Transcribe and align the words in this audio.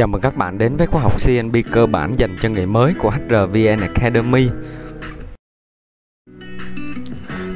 Chào 0.00 0.06
mừng 0.06 0.20
các 0.20 0.36
bạn 0.36 0.58
đến 0.58 0.76
với 0.76 0.86
khóa 0.86 1.02
học 1.02 1.12
CNB 1.26 1.56
cơ 1.72 1.86
bản 1.86 2.18
dành 2.18 2.36
cho 2.40 2.48
người 2.48 2.66
mới 2.66 2.94
của 2.98 3.10
HRVN 3.10 3.80
Academy. 3.80 4.48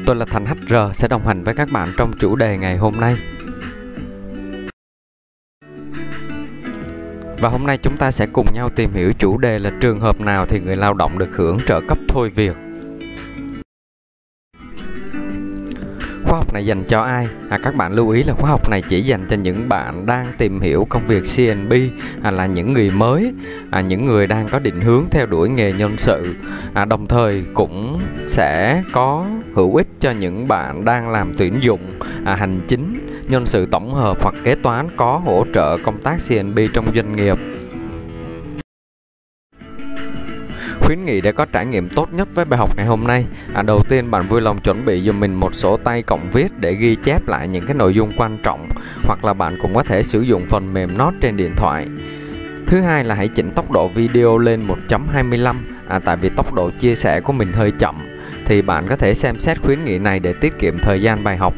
Tôi 0.06 0.16
là 0.16 0.24
Thành 0.30 0.46
HR 0.46 0.74
sẽ 0.94 1.08
đồng 1.08 1.26
hành 1.26 1.44
với 1.44 1.54
các 1.54 1.68
bạn 1.72 1.92
trong 1.96 2.12
chủ 2.18 2.36
đề 2.36 2.58
ngày 2.58 2.76
hôm 2.76 2.94
nay. 3.00 3.16
Và 7.38 7.48
hôm 7.48 7.66
nay 7.66 7.78
chúng 7.78 7.96
ta 7.96 8.10
sẽ 8.10 8.26
cùng 8.32 8.46
nhau 8.54 8.70
tìm 8.76 8.90
hiểu 8.94 9.12
chủ 9.18 9.38
đề 9.38 9.58
là 9.58 9.70
trường 9.80 10.00
hợp 10.00 10.20
nào 10.20 10.46
thì 10.46 10.60
người 10.60 10.76
lao 10.76 10.94
động 10.94 11.18
được 11.18 11.36
hưởng 11.36 11.58
trợ 11.66 11.80
cấp 11.80 11.98
thôi 12.08 12.30
việc. 12.30 12.56
Khóa 16.24 16.38
học 16.38 16.52
này 16.52 16.66
dành 16.66 16.84
cho 16.88 17.00
ai? 17.00 17.28
À, 17.50 17.58
các 17.62 17.74
bạn 17.74 17.92
lưu 17.92 18.10
ý 18.10 18.22
là 18.22 18.32
khóa 18.32 18.50
học 18.50 18.70
này 18.70 18.82
chỉ 18.88 19.02
dành 19.02 19.26
cho 19.30 19.36
những 19.36 19.68
bạn 19.68 20.06
đang 20.06 20.26
tìm 20.38 20.60
hiểu 20.60 20.86
công 20.90 21.06
việc 21.06 21.22
CNB 21.36 21.72
à, 22.22 22.30
là 22.30 22.46
những 22.46 22.72
người 22.72 22.90
mới, 22.90 23.32
à, 23.70 23.80
những 23.80 24.06
người 24.06 24.26
đang 24.26 24.48
có 24.48 24.58
định 24.58 24.80
hướng 24.80 25.04
theo 25.10 25.26
đuổi 25.26 25.48
nghề 25.48 25.72
nhân 25.72 25.94
sự. 25.96 26.34
À, 26.74 26.84
đồng 26.84 27.06
thời 27.06 27.44
cũng 27.54 28.00
sẽ 28.28 28.82
có 28.92 29.26
hữu 29.54 29.76
ích 29.76 29.88
cho 30.00 30.10
những 30.10 30.48
bạn 30.48 30.84
đang 30.84 31.10
làm 31.10 31.32
tuyển 31.38 31.58
dụng, 31.62 31.80
à, 32.24 32.34
hành 32.34 32.60
chính, 32.68 33.00
nhân 33.28 33.46
sự 33.46 33.66
tổng 33.66 33.94
hợp 33.94 34.22
hoặc 34.22 34.34
kế 34.44 34.54
toán 34.54 34.88
có 34.96 35.18
hỗ 35.24 35.46
trợ 35.54 35.78
công 35.84 35.98
tác 35.98 36.16
CNB 36.28 36.58
trong 36.74 36.86
doanh 36.94 37.16
nghiệp 37.16 37.38
khuyến 40.84 41.04
nghị 41.04 41.20
để 41.20 41.32
có 41.32 41.44
trải 41.52 41.66
nghiệm 41.66 41.88
tốt 41.88 42.08
nhất 42.12 42.28
với 42.34 42.44
bài 42.44 42.58
học 42.58 42.76
ngày 42.76 42.86
hôm 42.86 43.04
nay. 43.06 43.24
À, 43.54 43.62
đầu 43.62 43.82
tiên 43.88 44.10
bạn 44.10 44.28
vui 44.28 44.40
lòng 44.40 44.60
chuẩn 44.60 44.84
bị 44.84 45.00
dùm 45.00 45.20
mình 45.20 45.34
một 45.34 45.54
sổ 45.54 45.76
tay 45.76 46.02
cộng 46.02 46.30
viết 46.32 46.52
để 46.58 46.74
ghi 46.74 46.96
chép 47.04 47.28
lại 47.28 47.48
những 47.48 47.66
cái 47.66 47.76
nội 47.76 47.94
dung 47.94 48.12
quan 48.16 48.38
trọng 48.42 48.68
hoặc 49.04 49.24
là 49.24 49.32
bạn 49.32 49.56
cũng 49.62 49.74
có 49.74 49.82
thể 49.82 50.02
sử 50.02 50.20
dụng 50.20 50.46
phần 50.46 50.74
mềm 50.74 50.98
note 50.98 51.16
trên 51.20 51.36
điện 51.36 51.52
thoại. 51.56 51.86
Thứ 52.66 52.80
hai 52.80 53.04
là 53.04 53.14
hãy 53.14 53.28
chỉnh 53.28 53.50
tốc 53.50 53.70
độ 53.70 53.88
video 53.88 54.38
lên 54.38 54.66
1.25 54.88 55.56
à, 55.88 55.98
tại 55.98 56.16
vì 56.16 56.28
tốc 56.28 56.54
độ 56.54 56.70
chia 56.70 56.94
sẻ 56.94 57.20
của 57.20 57.32
mình 57.32 57.52
hơi 57.52 57.70
chậm 57.70 57.94
thì 58.46 58.62
bạn 58.62 58.86
có 58.88 58.96
thể 58.96 59.14
xem 59.14 59.38
xét 59.38 59.60
khuyến 59.62 59.84
nghị 59.84 59.98
này 59.98 60.20
để 60.20 60.32
tiết 60.32 60.58
kiệm 60.58 60.78
thời 60.78 61.02
gian 61.02 61.24
bài 61.24 61.36
học. 61.36 61.54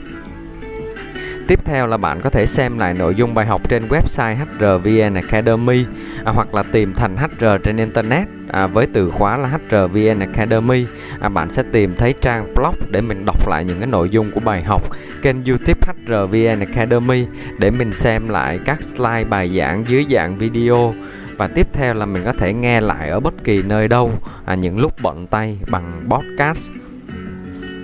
Tiếp 1.47 1.61
theo 1.65 1.87
là 1.87 1.97
bạn 1.97 2.21
có 2.21 2.31
thể 2.31 2.47
xem 2.47 2.79
lại 2.79 2.95
nội 2.95 3.15
dung 3.15 3.35
bài 3.35 3.47
học 3.47 3.69
trên 3.69 3.89
website 3.89 4.37
HRVN 4.37 5.15
Academy 5.15 5.85
à, 6.25 6.33
hoặc 6.33 6.55
là 6.55 6.63
tìm 6.63 6.95
thành 6.95 7.17
HR 7.17 7.45
trên 7.65 7.77
Internet 7.77 8.29
à, 8.49 8.67
với 8.67 8.87
từ 8.93 9.11
khóa 9.11 9.37
là 9.37 9.49
HRVN 9.49 10.19
Academy. 10.19 10.87
À, 11.21 11.29
bạn 11.29 11.51
sẽ 11.51 11.63
tìm 11.73 11.95
thấy 11.97 12.15
trang 12.21 12.55
blog 12.55 12.75
để 12.91 13.01
mình 13.01 13.25
đọc 13.27 13.49
lại 13.49 13.65
những 13.65 13.79
cái 13.79 13.87
nội 13.87 14.11
dung 14.11 14.31
của 14.31 14.41
bài 14.41 14.63
học. 14.63 14.83
Kênh 15.23 15.45
YouTube 15.45 15.81
HRVN 15.87 16.61
Academy 16.61 17.27
để 17.59 17.71
mình 17.71 17.93
xem 17.93 18.29
lại 18.29 18.61
các 18.65 18.83
slide 18.83 19.25
bài 19.25 19.57
giảng 19.59 19.85
dưới 19.89 20.07
dạng 20.11 20.39
video 20.39 20.95
và 21.37 21.49
tiếp 21.49 21.67
theo 21.73 21.95
là 21.95 22.07
mình 22.07 22.23
có 22.25 22.33
thể 22.33 22.53
nghe 22.53 22.81
lại 22.81 23.09
ở 23.09 23.21
bất 23.21 23.35
kỳ 23.45 23.63
nơi 23.63 23.89
đâu 23.89 24.13
à, 24.45 24.55
những 24.55 24.79
lúc 24.79 24.93
bận 25.03 25.27
tay 25.27 25.59
bằng 25.67 26.03
podcast 26.09 26.71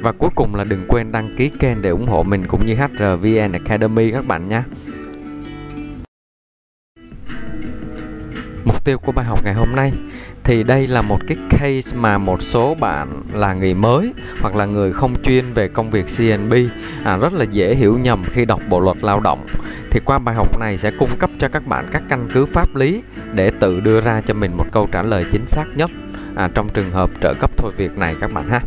và 0.03 0.13
cuối 0.13 0.31
cùng 0.35 0.55
là 0.55 0.65
đừng 0.65 0.85
quên 0.89 1.13
đăng 1.13 1.29
ký 1.37 1.49
kênh 1.49 1.83
để 1.83 1.91
ủng 1.91 2.07
hộ 2.07 2.23
mình 2.23 2.47
cũng 2.47 2.67
như 2.67 2.75
HRVN 2.75 3.53
Academy 3.53 4.11
các 4.11 4.27
bạn 4.27 4.49
nhé. 4.49 4.63
Mục 8.65 8.85
tiêu 8.85 8.99
của 8.99 9.13
bài 9.13 9.25
học 9.25 9.45
ngày 9.45 9.55
hôm 9.55 9.69
nay 9.77 9.93
thì 10.45 10.63
đây 10.63 10.87
là 10.87 11.03
một 11.03 11.19
cái 11.29 11.37
case 11.51 11.97
mà 11.97 12.19
một 12.19 12.43
số 12.43 12.75
bạn 12.75 13.23
là 13.33 13.55
người 13.55 13.75
mới 13.75 14.13
hoặc 14.41 14.57
là 14.57 14.67
người 14.67 14.93
không 14.93 15.23
chuyên 15.23 15.53
về 15.53 15.69
công 15.69 15.91
việc 15.91 16.05
CNB 16.19 16.55
à, 17.05 17.17
rất 17.17 17.33
là 17.33 17.45
dễ 17.45 17.75
hiểu 17.75 17.99
nhầm 17.99 18.25
khi 18.33 18.45
đọc 18.45 18.61
bộ 18.69 18.81
luật 18.81 18.97
lao 19.01 19.21
động 19.21 19.47
thì 19.91 20.01
qua 20.05 20.19
bài 20.19 20.35
học 20.35 20.59
này 20.59 20.79
sẽ 20.79 20.91
cung 20.99 21.11
cấp 21.19 21.31
cho 21.39 21.49
các 21.49 21.67
bạn 21.67 21.89
các 21.93 22.03
căn 22.09 22.29
cứ 22.35 22.47
pháp 22.47 22.77
lý 22.77 23.03
để 23.35 23.51
tự 23.51 23.81
đưa 23.81 24.01
ra 24.01 24.21
cho 24.21 24.35
mình 24.35 24.57
một 24.57 24.67
câu 24.73 24.89
trả 24.93 25.03
lời 25.03 25.25
chính 25.33 25.47
xác 25.47 25.65
nhất 25.77 25.91
à, 26.35 26.49
trong 26.55 26.69
trường 26.69 26.91
hợp 26.91 27.11
trợ 27.21 27.35
cấp 27.35 27.51
thôi 27.57 27.73
việc 27.77 27.99
này 27.99 28.17
các 28.21 28.33
bạn 28.33 28.49
ha. 28.49 28.61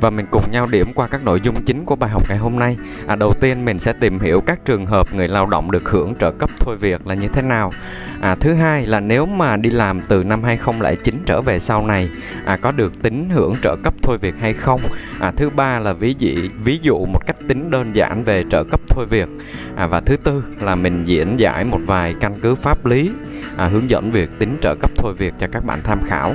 Và 0.00 0.10
mình 0.10 0.26
cùng 0.30 0.50
nhau 0.50 0.66
điểm 0.66 0.92
qua 0.94 1.06
các 1.06 1.24
nội 1.24 1.40
dung 1.42 1.62
chính 1.64 1.84
của 1.84 1.96
bài 1.96 2.10
học 2.10 2.22
ngày 2.28 2.38
hôm 2.38 2.58
nay. 2.58 2.76
À, 3.06 3.16
đầu 3.16 3.34
tiên 3.40 3.64
mình 3.64 3.78
sẽ 3.78 3.92
tìm 3.92 4.18
hiểu 4.18 4.40
các 4.40 4.64
trường 4.64 4.86
hợp 4.86 5.14
người 5.14 5.28
lao 5.28 5.46
động 5.46 5.70
được 5.70 5.88
hưởng 5.88 6.14
trợ 6.14 6.30
cấp 6.30 6.50
thôi 6.60 6.76
việc 6.76 7.06
là 7.06 7.14
như 7.14 7.28
thế 7.28 7.42
nào. 7.42 7.72
À, 8.20 8.34
thứ 8.34 8.54
hai 8.54 8.86
là 8.86 9.00
nếu 9.00 9.26
mà 9.26 9.56
đi 9.56 9.70
làm 9.70 10.00
từ 10.08 10.24
năm 10.24 10.42
2009 10.42 11.22
trở 11.26 11.42
về 11.42 11.58
sau 11.58 11.86
này 11.86 12.10
à, 12.44 12.56
có 12.56 12.72
được 12.72 13.02
tính 13.02 13.30
hưởng 13.30 13.54
trợ 13.62 13.76
cấp 13.84 13.94
thôi 14.02 14.18
việc 14.18 14.34
hay 14.40 14.54
không. 14.54 14.80
À, 15.20 15.32
thứ 15.36 15.50
ba 15.50 15.78
là 15.78 15.92
ví 15.92 16.14
dụ 16.18 16.28
ví 16.64 16.78
dụ 16.82 17.06
một 17.06 17.26
cách 17.26 17.36
tính 17.48 17.70
đơn 17.70 17.96
giản 17.96 18.24
về 18.24 18.44
trợ 18.50 18.64
cấp 18.64 18.80
thôi 18.88 19.06
việc. 19.10 19.28
À, 19.76 19.86
và 19.86 20.00
thứ 20.00 20.16
tư 20.16 20.44
là 20.60 20.74
mình 20.74 21.04
diễn 21.04 21.40
giải 21.40 21.64
một 21.64 21.80
vài 21.86 22.14
căn 22.20 22.40
cứ 22.42 22.54
pháp 22.54 22.86
lý 22.86 23.10
à, 23.56 23.66
hướng 23.66 23.90
dẫn 23.90 24.12
việc 24.12 24.30
tính 24.38 24.58
trợ 24.62 24.74
cấp 24.74 24.90
thôi 24.96 25.14
việc 25.18 25.34
cho 25.38 25.46
các 25.52 25.64
bạn 25.64 25.78
tham 25.84 26.00
khảo. 26.06 26.34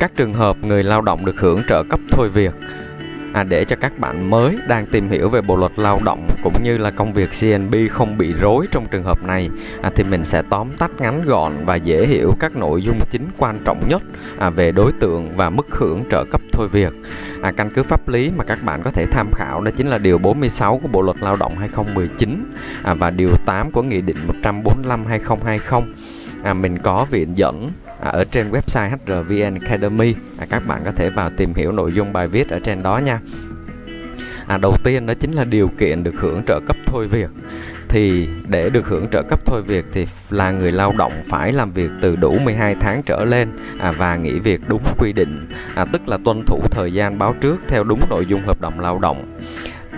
Các 0.00 0.12
trường 0.16 0.34
hợp 0.34 0.56
người 0.62 0.82
lao 0.82 1.00
động 1.00 1.24
được 1.24 1.40
hưởng 1.40 1.62
trợ 1.68 1.82
cấp 1.90 2.00
thôi 2.10 2.28
việc 2.28 2.54
à, 3.34 3.42
để 3.42 3.64
cho 3.64 3.76
các 3.76 3.98
bạn 3.98 4.30
mới 4.30 4.58
đang 4.68 4.86
tìm 4.86 5.08
hiểu 5.08 5.28
về 5.28 5.40
bộ 5.40 5.56
luật 5.56 5.72
lao 5.76 6.00
động 6.04 6.28
cũng 6.42 6.62
như 6.62 6.78
là 6.78 6.90
công 6.90 7.12
việc 7.12 7.30
CNB 7.40 7.74
không 7.90 8.18
bị 8.18 8.32
rối 8.32 8.66
trong 8.70 8.86
trường 8.90 9.04
hợp 9.04 9.22
này 9.22 9.50
à, 9.82 9.90
thì 9.94 10.04
mình 10.04 10.24
sẽ 10.24 10.42
tóm 10.50 10.68
tắt 10.78 10.90
ngắn 10.98 11.24
gọn 11.24 11.52
và 11.64 11.76
dễ 11.76 12.06
hiểu 12.06 12.34
các 12.40 12.56
nội 12.56 12.82
dung 12.82 12.98
chính 13.10 13.28
quan 13.38 13.58
trọng 13.64 13.88
nhất 13.88 14.02
à, 14.38 14.50
về 14.50 14.72
đối 14.72 14.92
tượng 14.92 15.32
và 15.36 15.50
mức 15.50 15.66
hưởng 15.70 16.04
trợ 16.10 16.24
cấp 16.30 16.40
thôi 16.52 16.68
việc. 16.68 16.92
À, 17.42 17.52
căn 17.52 17.70
cứ 17.74 17.82
pháp 17.82 18.08
lý 18.08 18.30
mà 18.36 18.44
các 18.44 18.62
bạn 18.62 18.82
có 18.82 18.90
thể 18.90 19.06
tham 19.06 19.30
khảo 19.32 19.60
đó 19.60 19.70
chính 19.76 19.86
là 19.86 19.98
điều 19.98 20.18
46 20.18 20.78
của 20.78 20.88
Bộ 20.88 21.02
luật 21.02 21.16
Lao 21.22 21.36
động 21.36 21.56
2019 21.58 22.52
à, 22.82 22.94
và 22.94 23.10
điều 23.10 23.30
8 23.46 23.70
của 23.70 23.82
Nghị 23.82 24.00
định 24.00 24.16
145 24.26 25.06
2020. 25.06 25.94
À, 26.42 26.54
mình 26.54 26.78
có 26.78 27.06
viện 27.10 27.28
dẫn 27.34 27.70
à, 28.00 28.10
ở 28.10 28.24
trên 28.24 28.50
website 28.50 28.90
HRVN 28.90 29.54
Academy. 29.60 30.14
À, 30.38 30.46
các 30.50 30.66
bạn 30.66 30.82
có 30.84 30.92
thể 30.96 31.10
vào 31.10 31.30
tìm 31.36 31.54
hiểu 31.54 31.72
nội 31.72 31.92
dung 31.92 32.12
bài 32.12 32.28
viết 32.28 32.50
ở 32.50 32.58
trên 32.58 32.82
đó 32.82 32.98
nha. 32.98 33.20
À, 34.46 34.58
đầu 34.58 34.76
tiên 34.84 35.06
đó 35.06 35.14
chính 35.14 35.32
là 35.32 35.44
điều 35.44 35.70
kiện 35.78 36.04
được 36.04 36.14
hưởng 36.16 36.42
trợ 36.46 36.60
cấp 36.66 36.76
thôi 36.86 37.06
việc. 37.06 37.30
Thì 37.88 38.28
để 38.48 38.70
được 38.70 38.86
hưởng 38.86 39.08
trợ 39.08 39.22
cấp 39.22 39.40
thôi 39.46 39.62
việc 39.62 39.84
thì 39.92 40.06
là 40.30 40.50
người 40.50 40.72
lao 40.72 40.92
động 40.98 41.12
phải 41.24 41.52
làm 41.52 41.72
việc 41.72 41.90
từ 42.02 42.16
đủ 42.16 42.38
12 42.38 42.74
tháng 42.80 43.02
trở 43.02 43.24
lên 43.24 43.48
à, 43.78 43.92
và 43.92 44.16
nghỉ 44.16 44.38
việc 44.38 44.60
đúng 44.68 44.82
quy 44.98 45.12
định. 45.12 45.46
À, 45.74 45.84
tức 45.92 46.08
là 46.08 46.18
tuân 46.24 46.42
thủ 46.46 46.62
thời 46.70 46.92
gian 46.92 47.18
báo 47.18 47.34
trước 47.40 47.56
theo 47.68 47.84
đúng 47.84 48.00
nội 48.10 48.26
dung 48.26 48.42
hợp 48.42 48.60
đồng 48.60 48.80
lao 48.80 48.98
động. 48.98 49.38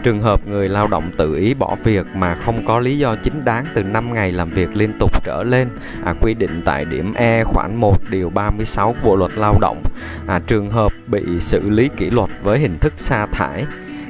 Trường 0.06 0.22
hợp 0.22 0.48
người 0.48 0.68
lao 0.68 0.88
động 0.88 1.10
tự 1.16 1.34
ý 1.34 1.54
bỏ 1.54 1.76
việc 1.84 2.06
mà 2.14 2.34
không 2.34 2.66
có 2.66 2.78
lý 2.78 2.98
do 2.98 3.16
chính 3.16 3.44
đáng 3.44 3.64
từ 3.74 3.82
5 3.82 4.14
ngày 4.14 4.32
làm 4.32 4.50
việc 4.50 4.76
liên 4.76 4.92
tục 4.98 5.24
trở 5.24 5.42
lên 5.42 5.68
à, 6.04 6.14
quy 6.20 6.34
định 6.34 6.62
tại 6.64 6.84
điểm 6.84 7.14
E 7.14 7.44
khoản 7.44 7.76
1 7.76 7.98
điều 8.10 8.30
36 8.30 8.92
của 8.92 9.08
Bộ 9.08 9.16
luật 9.16 9.32
Lao 9.36 9.58
động. 9.60 9.82
À, 10.26 10.40
trường 10.46 10.70
hợp 10.70 10.92
bị 11.06 11.40
xử 11.40 11.70
lý 11.70 11.88
kỷ 11.96 12.10
luật 12.10 12.30
với 12.42 12.58
hình 12.58 12.78
thức 12.78 12.92
sa 12.96 13.26
thải 13.26 13.64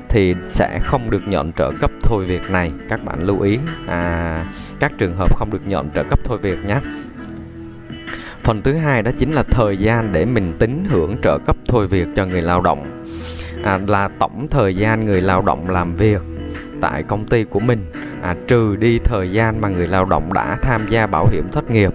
thì 0.08 0.34
sẽ 0.46 0.78
không 0.82 1.10
được 1.10 1.22
nhận 1.28 1.52
trợ 1.52 1.72
cấp 1.80 1.90
thôi 2.02 2.24
việc 2.24 2.50
này. 2.50 2.72
Các 2.88 3.04
bạn 3.04 3.22
lưu 3.22 3.40
ý 3.40 3.58
à, 3.86 4.44
các 4.80 4.92
trường 4.98 5.16
hợp 5.16 5.36
không 5.36 5.50
được 5.50 5.66
nhận 5.66 5.90
trợ 5.90 6.04
cấp 6.04 6.18
thôi 6.24 6.38
việc 6.38 6.58
nhé. 6.66 6.80
Phần 8.42 8.62
thứ 8.62 8.72
hai 8.72 9.02
đó 9.02 9.10
chính 9.18 9.32
là 9.32 9.42
thời 9.42 9.76
gian 9.76 10.12
để 10.12 10.24
mình 10.24 10.56
tính 10.58 10.84
hưởng 10.88 11.16
trợ 11.22 11.38
cấp 11.38 11.56
thôi 11.68 11.86
việc 11.86 12.06
cho 12.16 12.26
người 12.26 12.42
lao 12.42 12.60
động 12.60 12.95
à, 13.66 13.80
là 13.86 14.08
tổng 14.18 14.46
thời 14.50 14.76
gian 14.76 15.04
người 15.04 15.20
lao 15.20 15.42
động 15.42 15.70
làm 15.70 15.94
việc 15.94 16.22
tại 16.80 17.02
công 17.02 17.26
ty 17.26 17.44
của 17.44 17.60
mình. 17.60 17.84
À, 18.22 18.36
trừ 18.48 18.76
đi 18.76 18.98
thời 18.98 19.32
gian 19.32 19.60
mà 19.60 19.68
người 19.68 19.86
lao 19.86 20.04
động 20.04 20.32
đã 20.32 20.58
tham 20.62 20.86
gia 20.88 21.06
bảo 21.06 21.26
hiểm 21.26 21.48
thất 21.52 21.70
nghiệp. 21.70 21.92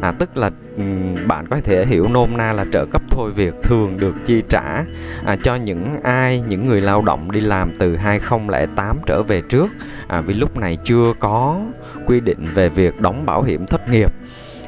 À, 0.00 0.12
tức 0.12 0.36
là 0.36 0.50
ừ, 0.76 0.82
bạn 1.26 1.46
có 1.50 1.60
thể 1.64 1.86
hiểu 1.86 2.08
nôm 2.08 2.36
na 2.36 2.52
là 2.52 2.64
trợ 2.72 2.86
cấp 2.86 3.02
thôi 3.10 3.30
việc 3.30 3.54
thường 3.62 3.96
được 3.98 4.14
chi 4.24 4.42
trả. 4.48 4.84
À, 5.24 5.36
cho 5.42 5.54
những 5.54 5.96
ai 6.02 6.42
những 6.48 6.68
người 6.68 6.80
lao 6.80 7.02
động 7.02 7.30
đi 7.30 7.40
làm 7.40 7.72
từ 7.78 7.96
2008 7.96 8.96
trở 9.06 9.22
về 9.22 9.42
trước. 9.48 9.68
À, 10.08 10.20
vì 10.20 10.34
lúc 10.34 10.56
này 10.56 10.78
chưa 10.84 11.14
có 11.18 11.60
quy 12.06 12.20
định 12.20 12.44
về 12.54 12.68
việc 12.68 13.00
đóng 13.00 13.26
bảo 13.26 13.42
hiểm 13.42 13.66
thất 13.66 13.88
nghiệp 13.90 14.12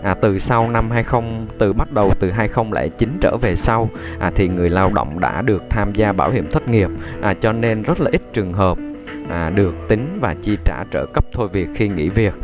à, 0.04 0.14
từ 0.14 0.38
sau 0.38 0.68
năm 0.68 0.90
20 0.90 1.22
từ 1.58 1.72
bắt 1.72 1.92
đầu 1.92 2.12
từ 2.20 2.30
2009 2.30 3.18
trở 3.20 3.36
về 3.36 3.56
sau 3.56 3.90
à, 4.18 4.30
thì 4.34 4.48
người 4.48 4.70
lao 4.70 4.90
động 4.94 5.20
đã 5.20 5.42
được 5.42 5.62
tham 5.70 5.92
gia 5.92 6.12
bảo 6.12 6.30
hiểm 6.30 6.50
thất 6.50 6.68
nghiệp 6.68 6.88
à, 7.22 7.34
cho 7.34 7.52
nên 7.52 7.82
rất 7.82 8.00
là 8.00 8.10
ít 8.12 8.22
trường 8.32 8.52
hợp 8.52 8.78
à, 9.30 9.50
được 9.50 9.74
tính 9.88 10.18
và 10.20 10.34
chi 10.42 10.56
trả 10.64 10.84
trợ 10.90 11.06
cấp 11.06 11.24
thôi 11.32 11.48
việc 11.52 11.68
khi 11.74 11.88
nghỉ 11.88 12.08
việc 12.08 12.34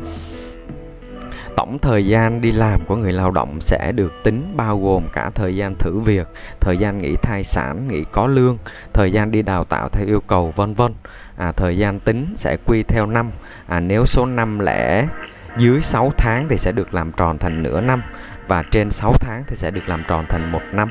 tổng 1.57 1.79
thời 1.79 2.07
gian 2.07 2.41
đi 2.41 2.53
làm 2.53 2.81
của 2.87 2.97
người 2.97 3.13
lao 3.13 3.31
động 3.31 3.61
sẽ 3.61 3.93
được 3.93 4.13
tính 4.25 4.53
bao 4.57 4.81
gồm 4.81 5.03
cả 5.13 5.31
thời 5.35 5.57
gian 5.57 5.75
thử 5.75 5.99
việc, 5.99 6.29
thời 6.61 6.79
gian 6.79 6.99
nghỉ 6.99 7.17
thai 7.17 7.45
sản, 7.45 7.89
nghỉ 7.89 8.05
có 8.13 8.27
lương, 8.27 8.59
thời 8.93 9.13
gian 9.13 9.31
đi 9.31 9.43
đào 9.43 9.65
tạo 9.65 9.89
theo 9.89 10.07
yêu 10.07 10.21
cầu 10.21 10.53
vân 10.57 10.75
vân. 10.75 10.95
À, 11.37 11.53
thời 11.53 11.79
gian 11.79 12.01
tính 12.01 12.27
sẽ 12.37 12.57
quy 12.67 12.83
theo 12.83 13.07
năm. 13.07 13.31
À, 13.67 13.81
nếu 13.81 14.07
số 14.07 14.27
năm 14.27 14.59
lẻ 14.59 15.09
dưới 15.57 15.83
6 15.83 16.13
tháng 16.17 16.49
thì 16.49 16.57
sẽ 16.57 16.73
được 16.73 16.95
làm 16.95 17.13
tròn 17.13 17.39
thành 17.39 17.63
nửa 17.63 17.81
năm 17.81 18.03
và 18.49 18.63
trên 18.63 18.91
6 18.91 19.13
tháng 19.21 19.45
thì 19.47 19.57
sẽ 19.57 19.71
được 19.71 19.89
làm 19.89 20.03
tròn 20.09 20.27
thành 20.29 20.53
một 20.53 20.63
năm. 20.73 20.89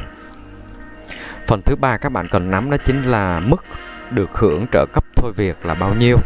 Phần 1.47 1.61
thứ 1.65 1.75
ba 1.75 1.97
các 1.97 2.11
bạn 2.11 2.27
cần 2.27 2.51
nắm 2.51 2.69
đó 2.69 2.77
chính 2.85 3.03
là 3.03 3.41
mức 3.45 3.63
được 4.11 4.29
hưởng 4.33 4.65
trợ 4.71 4.85
cấp 4.93 5.03
thôi 5.15 5.31
việc 5.35 5.65
là 5.65 5.73
bao 5.73 5.93
nhiêu 5.93 6.17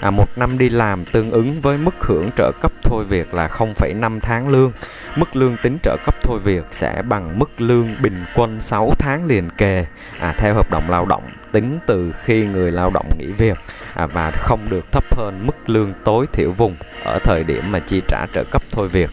à, 0.00 0.10
một 0.10 0.38
năm 0.38 0.58
đi 0.58 0.68
làm 0.68 1.04
tương 1.04 1.30
ứng 1.30 1.60
với 1.60 1.78
mức 1.78 1.94
hưởng 2.00 2.30
trợ 2.36 2.52
cấp 2.60 2.72
thôi 2.82 3.04
việc 3.04 3.34
là 3.34 3.48
0,5 3.48 4.20
tháng 4.20 4.48
lương. 4.48 4.72
Mức 5.16 5.36
lương 5.36 5.56
tính 5.62 5.78
trợ 5.82 5.96
cấp 6.06 6.14
thôi 6.22 6.38
việc 6.44 6.64
sẽ 6.70 7.02
bằng 7.08 7.38
mức 7.38 7.60
lương 7.60 7.88
bình 8.02 8.24
quân 8.34 8.60
6 8.60 8.92
tháng 8.98 9.24
liền 9.24 9.50
kề 9.50 9.86
à, 10.20 10.34
theo 10.38 10.54
hợp 10.54 10.70
đồng 10.70 10.90
lao 10.90 11.06
động 11.06 11.22
tính 11.52 11.78
từ 11.86 12.14
khi 12.24 12.46
người 12.46 12.72
lao 12.72 12.90
động 12.94 13.08
nghỉ 13.18 13.26
việc 13.26 13.58
à, 13.94 14.06
và 14.06 14.30
không 14.30 14.60
được 14.70 14.92
thấp 14.92 15.16
hơn 15.16 15.46
mức 15.46 15.70
lương 15.70 15.92
tối 16.04 16.26
thiểu 16.32 16.52
vùng 16.52 16.76
ở 17.04 17.18
thời 17.18 17.44
điểm 17.44 17.72
mà 17.72 17.78
chi 17.78 18.02
trả 18.08 18.26
trợ 18.34 18.44
cấp 18.44 18.62
thôi 18.70 18.88
việc. 18.88 19.10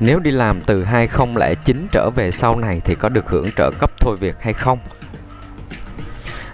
Nếu 0.00 0.18
đi 0.18 0.30
làm 0.30 0.60
từ 0.60 0.84
2009 0.84 1.86
trở 1.92 2.10
về 2.10 2.30
sau 2.30 2.58
này 2.58 2.80
thì 2.84 2.94
có 2.94 3.08
được 3.08 3.28
hưởng 3.28 3.52
trợ 3.56 3.70
cấp 3.78 3.90
thôi 4.00 4.16
việc 4.20 4.36
hay 4.40 4.52
không? 4.52 4.78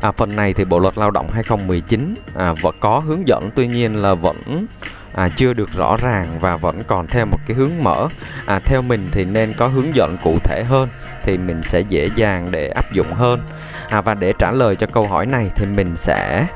À, 0.00 0.12
phần 0.12 0.36
này 0.36 0.52
thì 0.52 0.64
Bộ 0.64 0.78
luật 0.78 0.98
Lao 0.98 1.10
động 1.10 1.30
2019 1.30 2.14
à, 2.34 2.52
vẫn 2.52 2.74
có 2.80 2.98
hướng 2.98 3.28
dẫn 3.28 3.50
tuy 3.54 3.66
nhiên 3.66 3.96
là 3.96 4.14
vẫn 4.14 4.66
à, 5.14 5.28
chưa 5.28 5.52
được 5.52 5.72
rõ 5.72 5.96
ràng 6.02 6.38
và 6.40 6.56
vẫn 6.56 6.82
còn 6.86 7.06
theo 7.06 7.26
một 7.26 7.38
cái 7.46 7.56
hướng 7.56 7.82
mở. 7.82 8.08
À, 8.46 8.58
theo 8.58 8.82
mình 8.82 9.08
thì 9.12 9.24
nên 9.24 9.52
có 9.56 9.68
hướng 9.68 9.94
dẫn 9.94 10.16
cụ 10.24 10.38
thể 10.44 10.64
hơn 10.64 10.88
thì 11.22 11.38
mình 11.38 11.62
sẽ 11.62 11.80
dễ 11.80 12.08
dàng 12.16 12.48
để 12.50 12.68
áp 12.68 12.92
dụng 12.92 13.12
hơn. 13.12 13.40
À, 13.88 14.00
và 14.00 14.14
để 14.14 14.32
trả 14.38 14.50
lời 14.50 14.76
cho 14.76 14.86
câu 14.86 15.06
hỏi 15.06 15.26
này 15.26 15.50
thì 15.56 15.66
mình 15.66 15.96
sẽ 15.96 16.46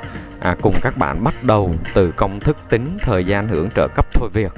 à, 0.40 0.56
cùng 0.62 0.75
các 0.82 0.96
bạn 0.96 1.25
bắt 1.25 1.43
đầu 1.43 1.75
từ 1.94 2.10
công 2.10 2.40
thức 2.40 2.56
tính 2.69 2.96
thời 3.00 3.25
gian 3.25 3.49
hưởng 3.49 3.70
trợ 3.70 3.88
cấp 3.94 4.06
thôi 4.12 4.28
việc 4.32 4.52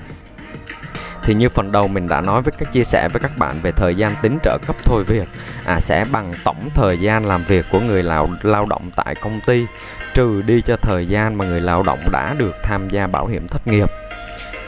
thì 1.30 1.34
như 1.34 1.48
phần 1.48 1.72
đầu 1.72 1.88
mình 1.88 2.08
đã 2.08 2.20
nói 2.20 2.42
với 2.42 2.52
các 2.58 2.72
chia 2.72 2.84
sẻ 2.84 3.08
với 3.12 3.20
các 3.20 3.38
bạn 3.38 3.60
về 3.62 3.72
thời 3.72 3.94
gian 3.94 4.14
tính 4.22 4.38
trợ 4.42 4.58
cấp 4.66 4.76
thôi 4.84 5.04
việc 5.04 5.28
à, 5.66 5.80
sẽ 5.80 6.04
bằng 6.12 6.32
tổng 6.44 6.68
thời 6.74 6.98
gian 6.98 7.26
làm 7.26 7.44
việc 7.44 7.66
của 7.70 7.80
người 7.80 8.02
lao 8.02 8.30
lao 8.42 8.66
động 8.66 8.90
tại 8.96 9.14
công 9.14 9.40
ty 9.46 9.66
trừ 10.14 10.42
đi 10.42 10.62
cho 10.62 10.76
thời 10.76 11.06
gian 11.06 11.34
mà 11.34 11.44
người 11.44 11.60
lao 11.60 11.82
động 11.82 11.98
đã 12.12 12.34
được 12.38 12.56
tham 12.62 12.88
gia 12.88 13.06
bảo 13.06 13.26
hiểm 13.26 13.48
thất 13.48 13.66
nghiệp. 13.66 13.90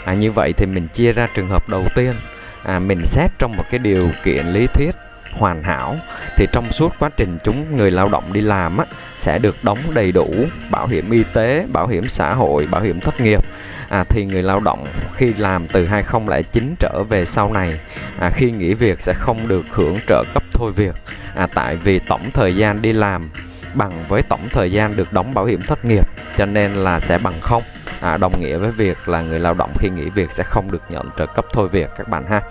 À, 0.04 0.14
như 0.14 0.32
vậy 0.32 0.52
thì 0.56 0.66
mình 0.66 0.88
chia 0.88 1.12
ra 1.12 1.28
trường 1.34 1.48
hợp 1.48 1.68
đầu 1.68 1.84
tiên 1.94 2.14
à, 2.62 2.78
mình 2.78 3.04
xét 3.04 3.30
trong 3.38 3.56
một 3.56 3.64
cái 3.70 3.78
điều 3.78 4.08
kiện 4.24 4.46
lý 4.46 4.66
thuyết 4.66 4.94
hoàn 5.32 5.62
hảo 5.62 5.96
thì 6.36 6.46
trong 6.52 6.72
suốt 6.72 6.94
quá 6.98 7.10
trình 7.16 7.38
chúng 7.44 7.76
người 7.76 7.90
lao 7.90 8.08
động 8.08 8.32
đi 8.32 8.40
làm 8.40 8.78
á, 8.78 8.84
sẽ 9.18 9.38
được 9.38 9.56
đóng 9.62 9.78
đầy 9.94 10.12
đủ 10.12 10.34
bảo 10.70 10.86
hiểm 10.86 11.10
y 11.10 11.22
tế, 11.32 11.66
bảo 11.72 11.86
hiểm 11.86 12.08
xã 12.08 12.34
hội, 12.34 12.66
bảo 12.66 12.82
hiểm 12.82 13.00
thất 13.00 13.20
nghiệp 13.20 13.44
à, 13.92 14.04
thì 14.08 14.24
người 14.24 14.42
lao 14.42 14.60
động 14.60 14.86
khi 15.14 15.34
làm 15.34 15.68
từ 15.68 15.86
2009 15.86 16.74
trở 16.78 17.02
về 17.08 17.24
sau 17.24 17.52
này 17.52 17.80
à, 18.18 18.30
khi 18.34 18.50
nghỉ 18.50 18.74
việc 18.74 19.00
sẽ 19.00 19.12
không 19.12 19.48
được 19.48 19.64
hưởng 19.70 19.96
trợ 20.08 20.24
cấp 20.34 20.42
thôi 20.52 20.72
việc. 20.72 20.94
À, 21.34 21.46
tại 21.54 21.76
vì 21.76 21.98
tổng 21.98 22.30
thời 22.34 22.56
gian 22.56 22.82
đi 22.82 22.92
làm 22.92 23.30
bằng 23.74 24.04
với 24.08 24.22
tổng 24.22 24.48
thời 24.48 24.72
gian 24.72 24.96
được 24.96 25.12
đóng 25.12 25.34
bảo 25.34 25.44
hiểm 25.44 25.60
thất 25.62 25.84
nghiệp 25.84 26.08
cho 26.38 26.46
nên 26.46 26.74
là 26.74 27.00
sẽ 27.00 27.18
bằng 27.18 27.40
không. 27.40 27.62
À, 28.00 28.16
đồng 28.16 28.40
nghĩa 28.40 28.56
với 28.56 28.70
việc 28.70 29.08
là 29.08 29.22
người 29.22 29.40
lao 29.40 29.54
động 29.54 29.72
khi 29.78 29.88
nghỉ 29.90 30.10
việc 30.10 30.32
sẽ 30.32 30.44
không 30.44 30.70
được 30.70 30.82
nhận 30.88 31.10
trợ 31.18 31.26
cấp 31.26 31.44
thôi 31.52 31.68
việc 31.68 31.90
các 31.96 32.08
bạn 32.08 32.24
ha. 32.26 32.42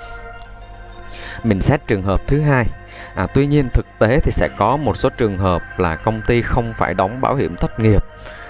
Mình 1.44 1.62
xét 1.62 1.88
trường 1.88 2.02
hợp 2.02 2.22
thứ 2.28 2.42
hai. 2.42 2.66
À, 3.16 3.28
tuy 3.34 3.48
nhiên 3.48 3.70
thực 3.74 3.86
tế 4.00 4.20
thì 4.24 4.32
sẽ 4.32 4.50
có 4.58 4.78
một 4.78 4.98
số 4.98 5.10
trường 5.10 5.38
hợp 5.38 5.62
là 5.78 5.96
công 5.96 6.22
ty 6.28 6.42
không 6.42 6.74
phải 6.76 6.94
đóng 6.94 7.22
bảo 7.22 7.36
hiểm 7.36 7.56
thất 7.56 7.80
nghiệp 7.80 8.04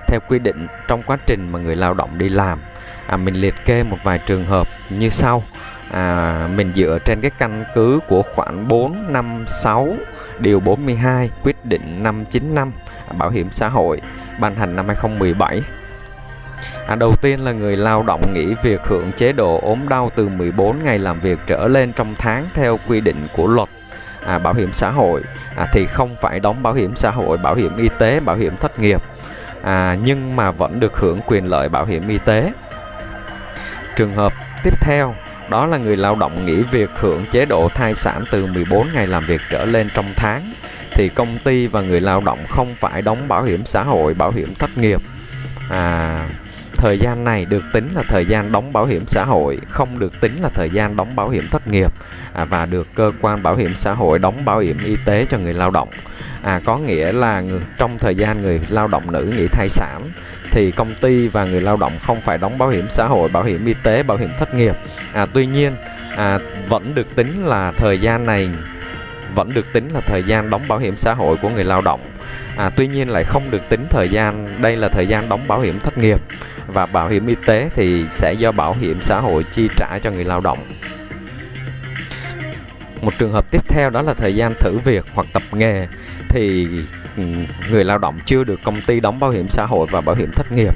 theo 0.07 0.19
quy 0.27 0.39
định 0.39 0.67
trong 0.87 1.03
quá 1.03 1.17
trình 1.25 1.51
mà 1.51 1.59
người 1.59 1.75
lao 1.75 1.93
động 1.93 2.17
đi 2.17 2.29
làm 2.29 2.59
à, 3.11 3.17
mình 3.17 3.35
liệt 3.35 3.55
kê 3.65 3.83
một 3.83 3.97
vài 4.03 4.19
trường 4.19 4.45
hợp 4.45 4.67
như 4.89 5.09
sau. 5.09 5.43
À, 5.91 6.47
mình 6.55 6.71
dựa 6.75 6.99
trên 7.05 7.21
cái 7.21 7.31
căn 7.37 7.65
cứ 7.75 7.99
của 8.07 8.21
khoản 8.21 8.67
456 8.67 9.95
điều 10.39 10.59
42 10.59 11.29
quyết 11.43 11.65
định 11.65 12.03
595 12.03 12.71
bảo 13.17 13.29
hiểm 13.29 13.51
xã 13.51 13.69
hội 13.69 14.01
ban 14.39 14.55
hành 14.55 14.75
năm 14.75 14.87
2017 14.87 15.61
À, 16.87 16.95
đầu 16.95 17.15
tiên 17.21 17.39
là 17.39 17.51
người 17.51 17.77
lao 17.77 18.03
động 18.07 18.33
nghỉ 18.33 18.53
việc 18.63 18.81
hưởng 18.83 19.11
chế 19.11 19.31
độ 19.33 19.59
ốm 19.63 19.89
đau 19.89 20.11
từ 20.15 20.29
14 20.29 20.83
ngày 20.83 20.99
làm 20.99 21.19
việc 21.19 21.39
trở 21.47 21.67
lên 21.67 21.93
trong 21.93 22.15
tháng 22.17 22.47
theo 22.53 22.79
quy 22.87 23.01
định 23.01 23.27
của 23.33 23.47
luật. 23.47 23.69
À, 24.25 24.39
bảo 24.39 24.53
hiểm 24.53 24.73
xã 24.73 24.91
hội 24.91 25.21
à, 25.55 25.67
thì 25.73 25.85
không 25.85 26.15
phải 26.21 26.39
đóng 26.39 26.63
bảo 26.63 26.73
hiểm 26.73 26.95
xã 26.95 27.11
hội, 27.11 27.37
bảo 27.37 27.55
hiểm 27.55 27.77
y 27.77 27.89
tế, 27.99 28.19
bảo 28.19 28.35
hiểm 28.35 28.57
thất 28.57 28.79
nghiệp. 28.79 29.01
À, 29.63 29.97
nhưng 30.03 30.35
mà 30.35 30.51
vẫn 30.51 30.79
được 30.79 30.97
hưởng 30.97 31.19
quyền 31.27 31.45
lợi 31.45 31.69
bảo 31.69 31.85
hiểm 31.85 32.07
y 32.07 32.17
tế. 32.17 32.51
Trường 33.95 34.13
hợp 34.13 34.33
tiếp 34.63 34.81
theo 34.81 35.15
đó 35.49 35.65
là 35.65 35.77
người 35.77 35.97
lao 35.97 36.15
động 36.15 36.45
nghỉ 36.45 36.63
việc 36.63 36.89
hưởng 36.95 37.25
chế 37.31 37.45
độ 37.45 37.69
thai 37.69 37.93
sản 37.93 38.23
từ 38.31 38.45
14 38.45 38.87
ngày 38.93 39.07
làm 39.07 39.25
việc 39.25 39.41
trở 39.49 39.65
lên 39.65 39.89
trong 39.93 40.05
tháng 40.15 40.53
thì 40.91 41.09
công 41.09 41.37
ty 41.43 41.67
và 41.67 41.81
người 41.81 42.01
lao 42.01 42.21
động 42.25 42.39
không 42.49 42.75
phải 42.75 43.01
đóng 43.01 43.27
bảo 43.27 43.43
hiểm 43.43 43.65
xã 43.65 43.83
hội, 43.83 44.13
bảo 44.13 44.31
hiểm 44.31 44.55
thất 44.55 44.77
nghiệp. 44.77 45.01
À, 45.69 46.19
thời 46.75 46.97
gian 46.99 47.23
này 47.23 47.45
được 47.45 47.63
tính 47.73 47.87
là 47.95 48.03
thời 48.07 48.25
gian 48.25 48.51
đóng 48.51 48.73
bảo 48.73 48.85
hiểm 48.85 49.07
xã 49.07 49.25
hội, 49.25 49.57
không 49.69 49.99
được 49.99 50.21
tính 50.21 50.41
là 50.41 50.49
thời 50.53 50.69
gian 50.69 50.95
đóng 50.95 51.15
bảo 51.15 51.29
hiểm 51.29 51.47
thất 51.51 51.67
nghiệp 51.67 51.91
à, 52.33 52.45
và 52.45 52.65
được 52.65 52.87
cơ 52.95 53.11
quan 53.21 53.43
bảo 53.43 53.55
hiểm 53.55 53.75
xã 53.75 53.93
hội 53.93 54.19
đóng 54.19 54.45
bảo 54.45 54.59
hiểm 54.59 54.77
y 54.85 54.95
tế 55.05 55.25
cho 55.29 55.37
người 55.37 55.53
lao 55.53 55.71
động. 55.71 55.89
À, 56.41 56.61
có 56.65 56.77
nghĩa 56.77 57.11
là 57.11 57.41
người, 57.41 57.61
trong 57.77 57.97
thời 57.97 58.15
gian 58.15 58.41
người 58.41 58.61
lao 58.69 58.87
động 58.87 59.11
nữ 59.11 59.33
nghỉ 59.37 59.47
thai 59.47 59.69
sản 59.69 60.03
thì 60.51 60.71
công 60.71 60.93
ty 61.01 61.27
và 61.27 61.45
người 61.45 61.61
lao 61.61 61.77
động 61.77 61.93
không 62.01 62.21
phải 62.21 62.37
đóng 62.37 62.57
bảo 62.57 62.69
hiểm 62.69 62.85
xã 62.89 63.05
hội, 63.05 63.29
bảo 63.29 63.43
hiểm 63.43 63.65
y 63.65 63.73
tế, 63.83 64.03
bảo 64.03 64.17
hiểm 64.17 64.29
thất 64.39 64.53
nghiệp. 64.53 64.75
À, 65.13 65.25
tuy 65.33 65.45
nhiên 65.45 65.73
à, 66.17 66.39
vẫn 66.69 66.95
được 66.95 67.15
tính 67.15 67.45
là 67.45 67.71
thời 67.71 67.99
gian 67.99 68.25
này 68.25 68.49
vẫn 69.35 69.53
được 69.53 69.73
tính 69.73 69.89
là 69.93 70.01
thời 70.01 70.23
gian 70.23 70.49
đóng 70.49 70.61
bảo 70.67 70.79
hiểm 70.79 70.97
xã 70.97 71.13
hội 71.13 71.37
của 71.37 71.49
người 71.49 71.63
lao 71.63 71.81
động. 71.81 71.99
À, 72.57 72.69
tuy 72.69 72.87
nhiên 72.87 73.09
lại 73.09 73.23
không 73.23 73.51
được 73.51 73.69
tính 73.69 73.85
thời 73.89 74.09
gian 74.09 74.47
đây 74.61 74.75
là 74.75 74.87
thời 74.87 75.07
gian 75.07 75.29
đóng 75.29 75.47
bảo 75.47 75.59
hiểm 75.59 75.79
thất 75.79 75.97
nghiệp 75.97 76.21
và 76.67 76.85
bảo 76.85 77.09
hiểm 77.09 77.27
y 77.27 77.35
tế 77.45 77.69
thì 77.75 78.05
sẽ 78.11 78.33
do 78.33 78.51
bảo 78.51 78.75
hiểm 78.79 79.01
xã 79.01 79.19
hội 79.19 79.43
chi 79.51 79.69
trả 79.77 79.99
cho 80.01 80.11
người 80.11 80.25
lao 80.25 80.41
động. 80.41 80.57
Một 83.01 83.13
trường 83.17 83.31
hợp 83.31 83.51
tiếp 83.51 83.61
theo 83.67 83.89
đó 83.89 84.01
là 84.01 84.13
thời 84.13 84.35
gian 84.35 84.53
thử 84.59 84.77
việc 84.77 85.05
hoặc 85.13 85.27
tập 85.33 85.43
nghề 85.51 85.87
thì 86.29 86.67
Ừ, 87.17 87.23
người 87.71 87.83
lao 87.83 87.97
động 87.97 88.17
chưa 88.25 88.43
được 88.43 88.59
công 88.63 88.81
ty 88.81 88.99
đóng 88.99 89.19
bảo 89.19 89.29
hiểm 89.29 89.47
xã 89.47 89.65
hội 89.65 89.87
và 89.91 90.01
bảo 90.01 90.15
hiểm 90.15 90.31
thất 90.31 90.51
nghiệp. 90.51 90.75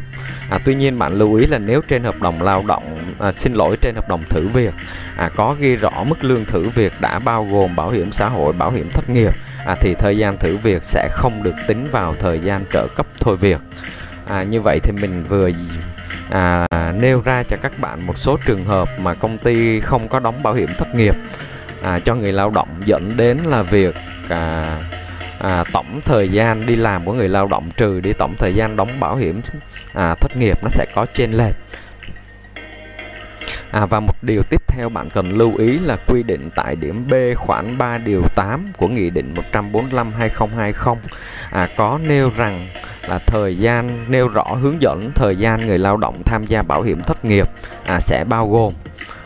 À, 0.50 0.60
tuy 0.66 0.76
nhiên 0.76 1.00
bạn 1.00 1.14
lưu 1.14 1.36
ý 1.36 1.46
là 1.46 1.58
nếu 1.58 1.82
trên 1.88 2.04
hợp 2.04 2.22
đồng 2.22 2.42
lao 2.42 2.64
động 2.68 2.84
à, 3.20 3.32
xin 3.32 3.54
lỗi 3.54 3.78
trên 3.82 3.96
hợp 3.96 4.10
đồng 4.10 4.24
thử 4.30 4.48
việc 4.48 4.74
à, 5.18 5.30
có 5.36 5.56
ghi 5.60 5.76
rõ 5.76 6.04
mức 6.08 6.24
lương 6.24 6.46
thử 6.46 6.70
việc 6.70 6.94
đã 7.02 7.20
bao 7.20 7.48
gồm 7.52 7.76
bảo 7.76 7.90
hiểm 7.90 8.12
xã 8.12 8.30
hội, 8.30 8.54
bảo 8.54 8.72
hiểm 8.72 8.90
thất 8.90 9.10
nghiệp 9.10 9.34
à, 9.66 9.76
thì 9.82 9.96
thời 10.00 10.18
gian 10.18 10.38
thử 10.38 10.58
việc 10.58 10.84
sẽ 10.84 11.10
không 11.12 11.44
được 11.44 11.56
tính 11.68 11.88
vào 11.92 12.16
thời 12.20 12.40
gian 12.40 12.66
trợ 12.74 12.88
cấp 12.96 13.08
thôi 13.20 13.38
việc 13.38 13.60
à, 14.28 14.44
như 14.44 14.62
vậy 14.62 14.80
thì 14.84 14.92
mình 15.02 15.24
vừa 15.30 15.50
à, 16.30 16.68
nêu 17.00 17.22
ra 17.26 17.44
cho 17.44 17.58
các 17.58 17.80
bạn 17.80 18.08
một 18.08 18.18
số 18.18 18.38
trường 18.46 18.66
hợp 18.66 18.90
mà 19.00 19.14
công 19.14 19.38
ty 19.38 19.80
không 19.80 20.08
có 20.08 20.20
đóng 20.20 20.44
bảo 20.44 20.54
hiểm 20.54 20.70
thất 20.78 20.96
nghiệp 20.96 21.16
à, 21.82 22.00
cho 22.00 22.16
người 22.16 22.34
lao 22.34 22.50
động 22.50 22.70
dẫn 22.86 23.18
đến 23.18 23.38
là 23.46 23.62
việc 23.62 23.96
à, 24.30 24.78
à, 25.46 25.64
tổng 25.74 26.02
thời 26.06 26.30
gian 26.30 26.66
đi 26.66 26.76
làm 26.76 27.06
của 27.06 27.14
người 27.14 27.30
lao 27.30 27.48
động 27.48 27.70
trừ 27.78 28.00
đi 28.00 28.14
tổng 28.14 28.34
thời 28.40 28.56
gian 28.56 28.76
đóng 28.76 29.00
bảo 29.00 29.16
hiểm 29.16 29.42
à, 29.94 30.16
thất 30.16 30.38
nghiệp 30.38 30.64
nó 30.64 30.70
sẽ 30.70 30.86
có 30.96 31.06
trên 31.14 31.32
lệch 31.32 31.56
À, 33.72 33.86
và 33.86 34.00
một 34.00 34.14
điều 34.22 34.44
tiếp 34.50 34.62
theo 34.68 34.90
bạn 34.90 35.10
cần 35.10 35.38
lưu 35.38 35.56
ý 35.58 35.80
là 35.80 35.96
quy 36.08 36.24
định 36.24 36.50
tại 36.56 36.76
điểm 36.76 37.08
B 37.10 37.14
khoản 37.36 37.78
3 37.78 37.98
điều 37.98 38.22
8 38.36 38.68
của 38.78 38.88
Nghị 38.88 39.10
định 39.10 39.34
145-2020 39.52 40.96
à, 41.52 41.68
có 41.78 42.00
nêu 42.08 42.32
rằng 42.38 42.68
là 43.08 43.20
thời 43.20 43.58
gian 43.58 44.06
nêu 44.08 44.28
rõ 44.28 44.44
hướng 44.44 44.82
dẫn 44.82 45.12
thời 45.16 45.36
gian 45.36 45.68
người 45.68 45.78
lao 45.78 45.98
động 45.98 46.22
tham 46.26 46.44
gia 46.44 46.62
bảo 46.62 46.82
hiểm 46.82 47.02
thất 47.02 47.26
nghiệp 47.26 47.48
à, 47.86 48.00
sẽ 48.00 48.24
bao 48.24 48.50
gồm 48.50 48.74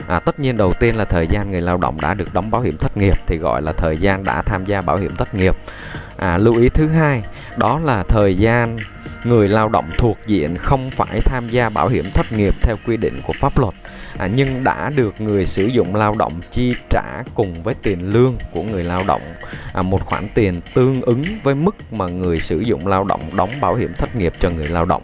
à, 0.10 0.20
tất 0.20 0.40
nhiên 0.40 0.58
đầu 0.58 0.74
tiên 0.74 0.96
là 0.96 1.06
thời 1.06 1.28
gian 1.28 1.52
người 1.52 1.62
lao 1.62 1.78
động 1.78 2.02
đã 2.02 2.14
được 2.14 2.34
đóng 2.34 2.52
bảo 2.52 2.62
hiểm 2.62 2.78
thất 2.78 2.98
nghiệp 2.98 3.18
thì 3.28 3.38
gọi 3.38 3.62
là 3.62 3.72
thời 3.72 3.98
gian 3.98 4.24
đã 4.24 4.42
tham 4.42 4.66
gia 4.66 4.82
bảo 4.82 4.98
hiểm 4.98 5.16
thất 5.16 5.36
nghiệp 5.36 5.56
à, 6.20 6.38
lưu 6.38 6.58
ý 6.58 6.70
thứ 6.70 6.88
hai 6.88 7.24
đó 7.58 7.80
là 7.80 8.04
thời 8.04 8.36
gian 8.36 8.78
người 9.24 9.48
lao 9.48 9.70
động 9.70 9.90
thuộc 9.98 10.18
diện 10.28 10.58
không 10.58 10.92
phải 10.92 11.22
tham 11.26 11.50
gia 11.50 11.70
bảo 11.70 11.88
hiểm 11.88 12.06
thất 12.14 12.32
nghiệp 12.32 12.56
theo 12.62 12.76
quy 12.88 12.98
định 12.98 13.22
của 13.28 13.34
pháp 13.34 13.60
luật. 13.60 13.74
À, 14.18 14.28
nhưng 14.28 14.64
đã 14.64 14.90
được 14.90 15.22
người 15.22 15.46
sử 15.46 15.66
dụng 15.66 15.96
lao 15.96 16.16
động 16.20 16.34
chi 16.52 16.76
trả 16.90 17.24
cùng 17.34 17.54
với 17.64 17.74
tiền 17.74 18.14
lương 18.14 18.38
của 18.52 18.64
người 18.64 18.84
lao 18.84 19.04
động 19.08 19.22
à, 19.74 19.82
một 19.82 20.06
khoản 20.06 20.28
tiền 20.34 20.62
tương 20.74 21.02
ứng 21.02 21.24
với 21.44 21.56
mức 21.56 21.76
mà 21.92 22.08
người 22.08 22.40
sử 22.40 22.60
dụng 22.60 22.88
lao 22.88 23.04
động 23.04 23.36
đóng 23.36 23.50
bảo 23.62 23.76
hiểm 23.76 23.94
thất 23.94 24.16
nghiệp 24.16 24.34
cho 24.40 24.50
người 24.50 24.68
lao 24.68 24.86
động. 24.86 25.04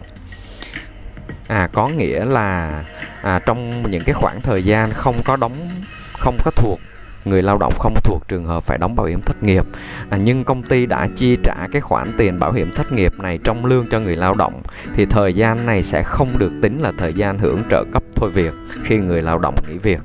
À 1.48 1.68
có 1.72 1.88
nghĩa 1.88 2.24
là 2.24 2.82
à, 3.22 3.38
trong 3.38 3.90
những 3.90 4.04
cái 4.04 4.14
khoảng 4.14 4.40
thời 4.40 4.62
gian 4.62 4.92
không 4.92 5.22
có 5.24 5.36
đóng 5.36 5.70
không 6.18 6.36
có 6.44 6.50
thuộc 6.50 6.80
người 7.26 7.42
lao 7.42 7.58
động 7.58 7.72
không 7.78 7.94
thuộc 8.04 8.28
trường 8.28 8.44
hợp 8.44 8.62
phải 8.62 8.78
đóng 8.78 8.96
bảo 8.96 9.06
hiểm 9.06 9.20
thất 9.20 9.42
nghiệp. 9.42 9.64
À, 10.10 10.18
nhưng 10.18 10.44
công 10.44 10.62
ty 10.62 10.86
đã 10.86 11.08
chi 11.16 11.36
trả 11.42 11.54
cái 11.72 11.80
khoản 11.80 12.14
tiền 12.18 12.38
bảo 12.38 12.52
hiểm 12.52 12.72
thất 12.74 12.92
nghiệp 12.92 13.12
này 13.18 13.38
trong 13.44 13.64
lương 13.64 13.86
cho 13.90 14.00
người 14.00 14.16
lao 14.16 14.34
động 14.34 14.62
thì 14.94 15.06
thời 15.06 15.34
gian 15.34 15.66
này 15.66 15.82
sẽ 15.82 16.02
không 16.02 16.38
được 16.38 16.52
tính 16.62 16.80
là 16.80 16.92
thời 16.98 17.14
gian 17.14 17.38
hưởng 17.38 17.62
trợ 17.70 17.84
cấp 17.92 18.02
thôi 18.14 18.30
việc 18.30 18.54
khi 18.84 18.96
người 18.96 19.22
lao 19.22 19.38
động 19.38 19.54
nghỉ 19.68 19.78
việc. 19.78 20.00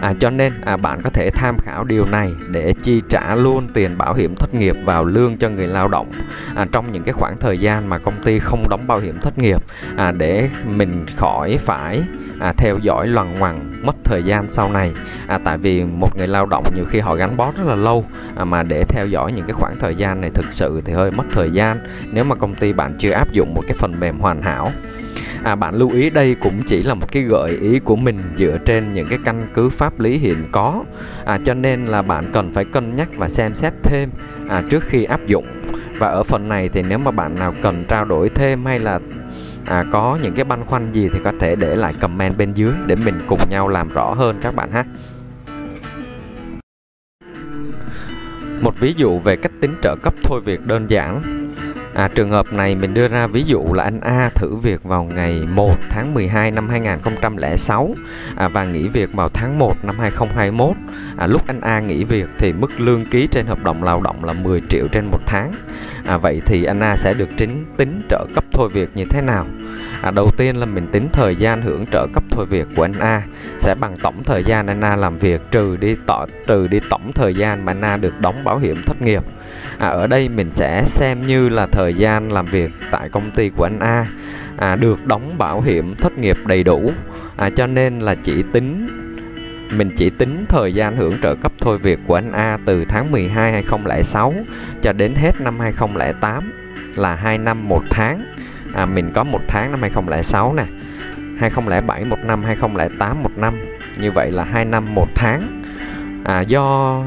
À, 0.00 0.14
cho 0.20 0.30
nên 0.30 0.52
à, 0.64 0.76
bạn 0.76 1.02
có 1.02 1.10
thể 1.10 1.30
tham 1.34 1.58
khảo 1.58 1.84
điều 1.84 2.06
này 2.06 2.34
để 2.50 2.74
chi 2.82 3.00
trả 3.08 3.34
luôn 3.34 3.68
tiền 3.74 3.98
bảo 3.98 4.14
hiểm 4.14 4.36
thất 4.36 4.54
nghiệp 4.54 4.76
vào 4.84 5.04
lương 5.04 5.36
cho 5.36 5.48
người 5.48 5.66
lao 5.66 5.88
động 5.88 6.12
à, 6.54 6.66
trong 6.72 6.92
những 6.92 7.02
cái 7.02 7.12
khoảng 7.12 7.36
thời 7.40 7.58
gian 7.58 7.88
mà 7.88 7.98
công 7.98 8.22
ty 8.22 8.38
không 8.38 8.68
đóng 8.68 8.86
bảo 8.86 8.98
hiểm 8.98 9.20
thất 9.20 9.38
nghiệp 9.38 9.62
à, 9.96 10.12
để 10.12 10.50
mình 10.64 11.06
khỏi 11.16 11.56
phải 11.56 12.02
à, 12.38 12.52
theo 12.52 12.78
dõi 12.82 13.08
loằng 13.08 13.38
ngoằng 13.38 13.86
mất 13.86 13.96
thời 14.04 14.22
gian 14.22 14.48
sau 14.48 14.72
này. 14.72 14.92
À, 15.26 15.38
tại 15.44 15.58
vì 15.58 15.84
một 15.84 16.16
người 16.16 16.26
lao 16.26 16.46
động 16.46 16.64
nhiều 16.74 16.84
khi 16.84 16.98
họ 16.98 17.14
gắn 17.14 17.36
bó 17.36 17.52
rất 17.56 17.66
là 17.66 17.74
lâu 17.74 18.04
à, 18.36 18.44
mà 18.44 18.62
để 18.62 18.84
theo 18.84 19.06
dõi 19.06 19.32
những 19.32 19.46
cái 19.46 19.52
khoảng 19.52 19.78
thời 19.78 19.94
gian 19.94 20.20
này 20.20 20.30
thực 20.34 20.46
sự 20.52 20.80
thì 20.84 20.92
hơi 20.92 21.10
mất 21.10 21.24
thời 21.32 21.50
gian. 21.50 21.78
Nếu 22.12 22.24
mà 22.24 22.34
công 22.34 22.54
ty 22.54 22.72
bạn 22.72 22.94
chưa 22.98 23.10
áp 23.10 23.32
dụng 23.32 23.54
một 23.54 23.62
cái 23.68 23.76
phần 23.78 24.00
mềm 24.00 24.18
hoàn 24.18 24.42
hảo 24.42 24.72
à, 25.42 25.54
bạn 25.54 25.74
lưu 25.74 25.90
ý 25.90 26.10
đây 26.10 26.34
cũng 26.34 26.62
chỉ 26.66 26.82
là 26.82 26.94
một 26.94 27.12
cái 27.12 27.22
gợi 27.22 27.58
ý 27.60 27.78
của 27.78 27.96
mình 27.96 28.18
dựa 28.36 28.58
trên 28.64 28.94
những 28.94 29.06
cái 29.08 29.18
căn 29.24 29.48
cứ 29.54 29.68
pháp 29.70 30.00
lý 30.00 30.18
hiện 30.18 30.36
có. 30.52 30.84
À, 31.24 31.38
cho 31.44 31.54
nên 31.54 31.86
là 31.86 32.02
bạn 32.02 32.30
cần 32.32 32.52
phải 32.52 32.64
cân 32.64 32.96
nhắc 32.96 33.08
và 33.16 33.28
xem 33.28 33.54
xét 33.54 33.72
thêm 33.82 34.10
à, 34.48 34.62
trước 34.70 34.84
khi 34.86 35.04
áp 35.04 35.26
dụng. 35.26 35.46
Và 35.98 36.08
ở 36.08 36.22
phần 36.22 36.48
này 36.48 36.68
thì 36.68 36.82
nếu 36.88 36.98
mà 36.98 37.10
bạn 37.10 37.34
nào 37.34 37.54
cần 37.62 37.84
trao 37.88 38.04
đổi 38.04 38.28
thêm 38.28 38.64
hay 38.64 38.78
là 38.78 39.00
à, 39.66 39.84
có 39.92 40.18
những 40.22 40.34
cái 40.34 40.44
băn 40.44 40.64
khoăn 40.64 40.92
gì 40.92 41.08
thì 41.12 41.18
có 41.24 41.32
thể 41.40 41.56
để 41.56 41.76
lại 41.76 41.94
comment 42.00 42.38
bên 42.38 42.52
dưới 42.54 42.72
để 42.86 42.94
mình 42.94 43.20
cùng 43.28 43.40
nhau 43.50 43.68
làm 43.68 43.88
rõ 43.88 44.14
hơn 44.14 44.38
các 44.42 44.54
bạn 44.54 44.72
ha. 44.72 44.84
Một 48.60 48.80
ví 48.80 48.94
dụ 48.96 49.18
về 49.18 49.36
cách 49.36 49.52
tính 49.60 49.74
trợ 49.82 49.96
cấp 50.02 50.14
thôi 50.24 50.40
việc 50.44 50.66
đơn 50.66 50.86
giản. 50.90 51.47
À, 51.98 52.08
trường 52.08 52.30
hợp 52.30 52.52
này 52.52 52.74
mình 52.74 52.94
đưa 52.94 53.08
ra 53.08 53.26
ví 53.26 53.42
dụ 53.42 53.64
là 53.72 53.84
anh 53.84 54.00
A 54.00 54.30
thử 54.34 54.54
việc 54.54 54.84
vào 54.84 55.04
ngày 55.04 55.42
1 55.48 55.74
tháng 55.90 56.14
12 56.14 56.50
năm 56.50 56.68
2006 56.68 57.94
à, 58.36 58.48
và 58.48 58.64
nghỉ 58.64 58.88
việc 58.88 59.12
vào 59.12 59.28
tháng 59.28 59.58
1 59.58 59.84
năm 59.84 59.98
2021. 59.98 60.76
À, 61.16 61.26
lúc 61.26 61.46
anh 61.46 61.60
A 61.60 61.80
nghỉ 61.80 62.04
việc 62.04 62.28
thì 62.38 62.52
mức 62.52 62.80
lương 62.80 63.06
ký 63.06 63.28
trên 63.30 63.46
hợp 63.46 63.64
đồng 63.64 63.82
lao 63.82 64.00
động 64.00 64.24
là 64.24 64.32
10 64.32 64.62
triệu 64.68 64.88
trên 64.88 65.06
một 65.06 65.20
tháng. 65.26 65.52
À, 66.06 66.16
vậy 66.16 66.42
thì 66.46 66.64
anh 66.64 66.80
A 66.80 66.96
sẽ 66.96 67.14
được 67.14 67.28
tính 67.38 67.64
tính 67.76 68.02
trợ 68.08 68.26
cấp 68.34 68.44
thôi 68.52 68.68
việc 68.72 68.88
như 68.94 69.04
thế 69.04 69.20
nào? 69.20 69.46
À, 70.02 70.10
đầu 70.10 70.30
tiên 70.36 70.56
là 70.56 70.66
mình 70.66 70.86
tính 70.92 71.08
thời 71.12 71.36
gian 71.36 71.62
hưởng 71.62 71.86
trợ 71.92 72.06
cấp 72.14 72.24
thôi 72.30 72.46
việc 72.46 72.66
của 72.76 72.84
anh 72.84 72.98
A. 73.00 73.22
Sẽ 73.58 73.74
bằng 73.74 73.96
tổng 74.02 74.24
thời 74.24 74.44
gian 74.44 74.66
anh 74.66 74.80
A 74.80 74.96
làm 74.96 75.18
việc 75.18 75.40
trừ 75.50 75.76
đi 75.76 75.96
tỏ 76.06 76.26
trừ 76.46 76.66
đi 76.66 76.80
tổng 76.90 77.12
thời 77.14 77.34
gian 77.34 77.64
mà 77.64 77.72
anh 77.72 77.80
A 77.80 77.96
được 77.96 78.20
đóng 78.20 78.44
bảo 78.44 78.58
hiểm 78.58 78.76
thất 78.86 79.02
nghiệp. 79.02 79.22
À, 79.78 79.88
ở 79.88 80.06
đây 80.06 80.28
mình 80.28 80.50
sẽ 80.52 80.84
xem 80.86 81.26
như 81.26 81.48
là 81.48 81.66
thời 81.66 81.94
gian 81.94 82.32
làm 82.32 82.46
việc 82.46 82.70
tại 82.90 83.08
công 83.08 83.30
ty 83.30 83.48
của 83.48 83.64
anh 83.64 83.78
A 83.78 84.06
à, 84.56 84.76
được 84.76 85.06
đóng 85.06 85.38
bảo 85.38 85.60
hiểm 85.60 85.94
thất 85.94 86.18
nghiệp 86.18 86.36
đầy 86.46 86.64
đủ. 86.64 86.90
À, 87.36 87.50
cho 87.50 87.66
nên 87.66 87.98
là 87.98 88.14
chỉ 88.14 88.44
tính 88.52 88.88
mình 89.76 89.90
chỉ 89.96 90.10
tính 90.10 90.44
thời 90.48 90.74
gian 90.74 90.96
hưởng 90.96 91.14
trợ 91.22 91.34
cấp 91.34 91.52
thôi 91.60 91.78
việc 91.78 91.98
của 92.06 92.14
anh 92.14 92.32
A 92.32 92.58
từ 92.64 92.84
tháng 92.84 93.12
12 93.12 93.52
2006 93.52 94.34
cho 94.82 94.92
đến 94.92 95.14
hết 95.14 95.40
năm 95.40 95.60
2008 95.60 96.52
là 96.96 97.14
2 97.14 97.38
năm 97.38 97.68
một 97.68 97.82
tháng 97.90 98.24
à, 98.78 98.86
mình 98.86 99.10
có 99.14 99.24
một 99.24 99.40
tháng 99.48 99.70
năm 99.70 99.80
2006 99.80 100.54
nè. 100.54 100.64
2007 101.38 102.04
một 102.04 102.18
năm 102.24 102.42
2008 102.42 103.22
một 103.22 103.30
năm. 103.36 103.54
Như 104.00 104.10
vậy 104.10 104.30
là 104.30 104.44
2 104.44 104.64
năm 104.64 104.94
một 104.94 105.08
tháng. 105.14 105.62
À, 106.24 106.40
do 106.40 107.02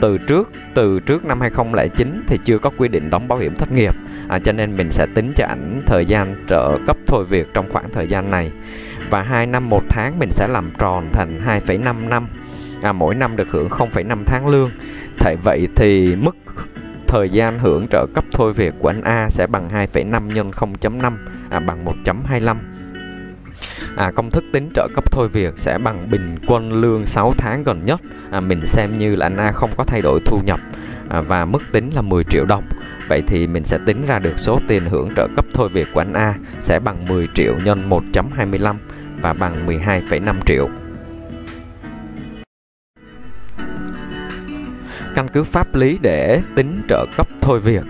từ 0.00 0.18
trước 0.18 0.52
từ 0.74 1.00
trước 1.00 1.24
năm 1.24 1.40
2009 1.40 2.22
thì 2.26 2.38
chưa 2.44 2.58
có 2.58 2.70
quy 2.76 2.88
định 2.88 3.10
đóng 3.10 3.28
bảo 3.28 3.38
hiểm 3.38 3.54
thất 3.54 3.72
nghiệp. 3.72 3.94
À, 4.28 4.38
cho 4.38 4.52
nên 4.52 4.76
mình 4.76 4.90
sẽ 4.90 5.06
tính 5.14 5.32
cho 5.36 5.46
ảnh 5.46 5.82
thời 5.86 6.06
gian 6.06 6.36
trợ 6.48 6.78
cấp 6.86 6.96
thôi 7.06 7.24
việc 7.24 7.46
trong 7.54 7.72
khoảng 7.72 7.90
thời 7.92 8.08
gian 8.08 8.30
này. 8.30 8.52
Và 9.10 9.22
2 9.22 9.46
năm 9.46 9.68
một 9.68 9.82
tháng 9.88 10.18
mình 10.18 10.30
sẽ 10.30 10.48
làm 10.48 10.70
tròn 10.78 11.08
thành 11.12 11.40
2,5 11.46 12.08
năm 12.08 12.28
à, 12.82 12.92
mỗi 12.92 13.14
năm 13.14 13.36
được 13.36 13.50
hưởng 13.50 13.68
0,5 13.68 14.22
tháng 14.26 14.48
lương. 14.48 14.70
Tại 15.18 15.36
vậy 15.44 15.68
thì 15.76 16.16
mức 16.16 16.36
thời 17.08 17.30
gian 17.30 17.58
hưởng 17.58 17.86
trợ 17.88 18.06
cấp 18.14 18.24
thôi 18.32 18.52
việc 18.52 18.74
của 18.78 18.88
anh 18.88 19.02
A 19.02 19.30
sẽ 19.30 19.46
bằng 19.46 19.68
2,5 19.68 20.26
nhân 20.26 20.50
0.5 20.50 21.12
à, 21.50 21.60
bằng 21.60 21.84
1.25 22.04 22.56
à, 23.96 24.10
công 24.10 24.30
thức 24.30 24.44
tính 24.52 24.70
trợ 24.74 24.88
cấp 24.94 25.12
thôi 25.12 25.28
việc 25.28 25.58
sẽ 25.58 25.78
bằng 25.78 26.10
bình 26.10 26.38
quân 26.46 26.72
lương 26.72 27.06
6 27.06 27.32
tháng 27.38 27.64
gần 27.64 27.84
nhất. 27.84 28.00
À, 28.30 28.40
mình 28.40 28.66
xem 28.66 28.98
như 28.98 29.16
là 29.16 29.26
anh 29.26 29.36
A 29.36 29.52
không 29.52 29.70
có 29.76 29.84
thay 29.84 30.00
đổi 30.00 30.20
thu 30.26 30.40
nhập 30.44 30.60
à, 31.08 31.20
và 31.20 31.44
mức 31.44 31.62
tính 31.72 31.90
là 31.94 32.02
10 32.02 32.24
triệu 32.24 32.44
đồng. 32.44 32.64
Vậy 33.08 33.22
thì 33.26 33.46
mình 33.46 33.64
sẽ 33.64 33.78
tính 33.86 34.04
ra 34.06 34.18
được 34.18 34.38
số 34.38 34.58
tiền 34.68 34.82
hưởng 34.84 35.14
trợ 35.16 35.28
cấp 35.36 35.44
thôi 35.54 35.68
việc 35.68 35.88
của 35.94 36.00
anh 36.00 36.12
A 36.12 36.34
sẽ 36.60 36.78
bằng 36.78 37.04
10 37.08 37.28
triệu 37.34 37.54
nhân 37.64 37.90
1.25 37.90 38.76
và 39.20 39.32
bằng 39.32 39.66
12,5 39.66 40.34
triệu. 40.46 40.68
Căn 45.16 45.28
cứ 45.28 45.44
pháp 45.44 45.74
lý 45.74 45.98
để 46.02 46.40
tính 46.54 46.82
trợ 46.88 47.06
cấp 47.16 47.28
thôi 47.40 47.60
việc. 47.60 47.84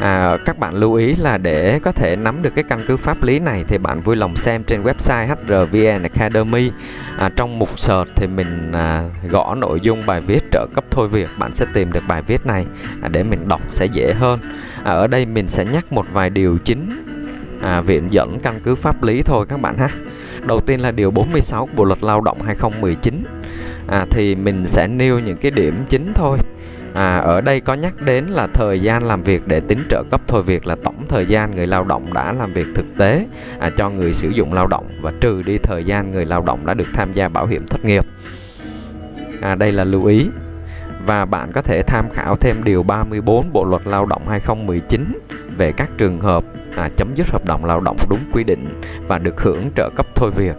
À, 0.00 0.36
các 0.44 0.58
bạn 0.58 0.74
lưu 0.74 0.94
ý 0.94 1.16
là 1.16 1.38
để 1.38 1.78
có 1.78 1.92
thể 1.92 2.16
nắm 2.16 2.42
được 2.42 2.54
cái 2.54 2.64
căn 2.68 2.80
cứ 2.86 2.96
pháp 2.96 3.22
lý 3.22 3.38
này 3.38 3.64
thì 3.68 3.78
bạn 3.78 4.00
vui 4.00 4.16
lòng 4.16 4.36
xem 4.36 4.64
trên 4.64 4.82
website 4.82 5.26
HRVN 5.26 6.02
Academy. 6.02 6.70
À, 7.18 7.30
trong 7.36 7.58
mục 7.58 7.78
search 7.78 8.10
thì 8.16 8.26
mình 8.26 8.72
à, 8.72 9.04
gõ 9.30 9.54
nội 9.54 9.80
dung 9.80 10.02
bài 10.06 10.20
viết 10.20 10.44
trợ 10.52 10.66
cấp 10.74 10.84
thôi 10.90 11.08
việc. 11.08 11.28
Bạn 11.38 11.54
sẽ 11.54 11.66
tìm 11.74 11.92
được 11.92 12.02
bài 12.08 12.22
viết 12.22 12.46
này. 12.46 12.66
À, 13.02 13.08
để 13.08 13.22
mình 13.22 13.48
đọc 13.48 13.60
sẽ 13.70 13.86
dễ 13.86 14.12
hơn. 14.12 14.40
À, 14.84 14.92
ở 14.92 15.06
đây 15.06 15.26
mình 15.26 15.48
sẽ 15.48 15.64
nhắc 15.64 15.92
một 15.92 16.06
vài 16.12 16.30
điều 16.30 16.58
chính 16.64 16.90
à, 17.62 17.80
viện 17.80 18.08
dẫn 18.10 18.40
căn 18.40 18.60
cứ 18.64 18.74
pháp 18.74 19.02
lý 19.02 19.22
thôi 19.22 19.46
các 19.48 19.60
bạn 19.60 19.78
ha. 19.78 19.88
Đầu 20.46 20.60
tiên 20.60 20.80
là 20.80 20.90
điều 20.90 21.10
46 21.10 21.68
Bộ 21.76 21.84
luật 21.84 22.02
Lao 22.02 22.20
động 22.20 22.42
2019 22.42 23.24
à, 23.88 24.06
thì 24.10 24.34
mình 24.34 24.66
sẽ 24.66 24.88
nêu 24.88 25.18
những 25.18 25.36
cái 25.36 25.50
điểm 25.50 25.84
chính 25.88 26.12
thôi 26.14 26.38
À, 26.96 27.16
ở 27.18 27.40
đây 27.40 27.60
có 27.60 27.74
nhắc 27.74 28.02
đến 28.02 28.24
là 28.26 28.46
thời 28.46 28.80
gian 28.80 29.04
làm 29.04 29.22
việc 29.22 29.46
để 29.46 29.60
tính 29.60 29.78
trợ 29.90 30.02
cấp 30.10 30.20
thôi 30.26 30.42
việc 30.42 30.66
là 30.66 30.76
tổng 30.84 31.04
thời 31.08 31.26
gian 31.26 31.54
người 31.54 31.66
lao 31.66 31.84
động 31.84 32.12
đã 32.12 32.32
làm 32.32 32.52
việc 32.52 32.66
thực 32.74 32.86
tế 32.98 33.26
à, 33.58 33.70
cho 33.76 33.90
người 33.90 34.12
sử 34.12 34.28
dụng 34.28 34.52
lao 34.52 34.66
động 34.66 34.88
và 35.00 35.12
trừ 35.20 35.42
đi 35.42 35.58
thời 35.58 35.84
gian 35.84 36.12
người 36.12 36.24
lao 36.24 36.42
động 36.42 36.66
đã 36.66 36.74
được 36.74 36.88
tham 36.94 37.12
gia 37.12 37.28
bảo 37.28 37.46
hiểm 37.46 37.66
thất 37.66 37.84
nghiệp. 37.84 38.04
À, 39.40 39.54
đây 39.54 39.72
là 39.72 39.84
lưu 39.84 40.04
ý 40.04 40.26
và 41.06 41.24
bạn 41.24 41.52
có 41.52 41.62
thể 41.62 41.82
tham 41.82 42.10
khảo 42.10 42.36
thêm 42.36 42.64
điều 42.64 42.82
34 42.82 43.52
Bộ 43.52 43.64
luật 43.64 43.86
Lao 43.86 44.06
động 44.06 44.22
2019 44.28 45.18
về 45.58 45.72
các 45.72 45.88
trường 45.98 46.20
hợp 46.20 46.44
à, 46.76 46.88
chấm 46.96 47.14
dứt 47.14 47.26
hợp 47.30 47.44
đồng 47.44 47.64
lao 47.64 47.80
động 47.80 47.96
đúng 48.10 48.20
quy 48.32 48.44
định 48.44 48.80
và 49.08 49.18
được 49.18 49.40
hưởng 49.40 49.70
trợ 49.76 49.90
cấp 49.96 50.06
thôi 50.14 50.30
việc. 50.30 50.56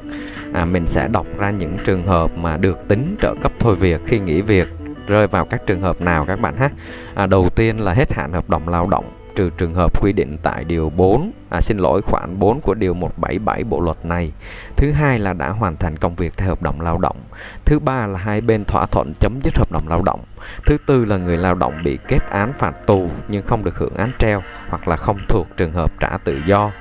À, 0.58 0.66
mình 0.66 0.88
sẽ 0.88 1.08
đọc 1.08 1.28
ra 1.38 1.50
những 1.50 1.78
trường 1.86 2.08
hợp 2.08 2.32
mà 2.38 2.58
được 2.58 2.88
tính 2.88 3.16
trợ 3.22 3.36
cấp 3.42 3.52
thôi 3.60 3.76
việc 3.76 4.02
khi 4.06 4.20
nghỉ 4.20 4.42
việc 4.42 4.68
rơi 5.08 5.28
vào 5.28 5.46
các 5.46 5.68
trường 5.68 5.82
hợp 5.82 6.02
nào 6.02 6.26
các 6.26 6.40
bạn 6.40 6.58
ha? 6.58 6.70
À, 7.16 7.26
đầu 7.26 7.50
tiên 7.56 7.80
là 7.80 7.94
hết 7.94 8.14
hạn 8.14 8.34
hợp 8.34 8.50
đồng 8.50 8.70
lao 8.70 8.88
động 8.88 9.06
trừ 9.36 9.50
trường 9.58 9.74
hợp 9.74 10.02
quy 10.02 10.14
định 10.14 10.38
tại 10.44 10.64
điều 10.64 10.90
4 10.90 11.32
à, 11.50 11.62
xin 11.62 11.78
lỗi 11.78 12.02
khoản 12.02 12.40
4 12.40 12.62
của 12.62 12.74
điều 12.74 12.94
177 12.94 13.64
bộ 13.64 13.80
luật 13.80 14.06
này. 14.06 14.32
Thứ 14.76 14.92
hai 14.92 15.20
là 15.20 15.34
đã 15.34 15.50
hoàn 15.50 15.78
thành 15.78 15.98
công 15.98 16.16
việc 16.16 16.38
theo 16.38 16.50
hợp 16.50 16.62
đồng 16.62 16.82
lao 16.82 16.98
động. 16.98 17.18
Thứ 17.66 17.80
ba 17.80 18.08
là 18.08 18.20
hai 18.20 18.42
bên 18.42 18.66
thỏa 18.66 18.86
thuận 18.86 19.14
chấm 19.20 19.40
dứt 19.44 19.58
hợp 19.58 19.72
đồng 19.72 19.88
lao 19.88 20.02
động. 20.02 20.20
Thứ 20.66 20.78
tư 20.86 21.06
là 21.06 21.18
người 21.18 21.38
lao 21.38 21.56
động 21.56 21.74
bị 21.84 21.98
kết 22.08 22.30
án 22.32 22.54
phạt 22.54 22.86
tù 22.86 23.10
nhưng 23.28 23.46
không 23.46 23.64
được 23.64 23.78
hưởng 23.78 23.96
án 23.96 24.12
treo 24.20 24.42
hoặc 24.70 24.88
là 24.88 24.96
không 24.96 25.18
thuộc 25.28 25.48
trường 25.58 25.72
hợp 25.72 25.92
trả 26.00 26.18
tự 26.24 26.42
do. 26.46 26.72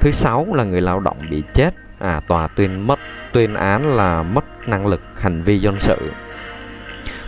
Thứ 0.00 0.10
sáu 0.10 0.46
là 0.54 0.64
người 0.64 0.80
lao 0.80 1.00
động 1.00 1.16
bị 1.30 1.42
chết 1.54 1.74
à, 2.02 2.20
tòa 2.28 2.46
tuyên 2.46 2.86
mất 2.86 2.98
tuyên 3.32 3.54
án 3.54 3.96
là 3.96 4.22
mất 4.22 4.44
năng 4.68 4.86
lực 4.86 5.02
hành 5.20 5.42
vi 5.42 5.58
dân 5.58 5.78
sự 5.78 6.10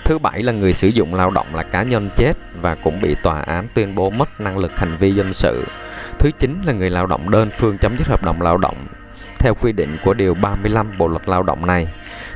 Thứ 0.05 0.19
bảy 0.19 0.43
là 0.43 0.53
người 0.53 0.73
sử 0.73 0.89
dụng 0.89 1.15
lao 1.15 1.31
động 1.31 1.47
là 1.55 1.63
cá 1.63 1.83
nhân 1.83 2.09
chết 2.17 2.33
và 2.61 2.75
cũng 2.75 3.01
bị 3.01 3.17
tòa 3.23 3.41
án 3.41 3.69
tuyên 3.75 3.95
bố 3.95 4.11
mất 4.11 4.41
năng 4.41 4.59
lực 4.59 4.77
hành 4.77 4.97
vi 4.97 5.13
dân 5.13 5.33
sự. 5.33 5.65
Thứ 6.19 6.31
chín 6.39 6.63
là 6.67 6.73
người 6.73 6.91
lao 6.91 7.07
động 7.07 7.31
đơn 7.31 7.51
phương 7.57 7.79
chấm 7.79 7.97
dứt 7.99 8.09
hợp 8.09 8.23
đồng 8.23 8.43
lao 8.43 8.57
động 8.57 8.77
theo 9.39 9.55
quy 9.55 9.73
định 9.73 9.97
của 10.05 10.15
điều 10.15 10.35
35 10.35 10.87
Bộ 10.99 11.09
luật 11.09 11.29
lao 11.29 11.43
động 11.43 11.67
này. 11.67 11.89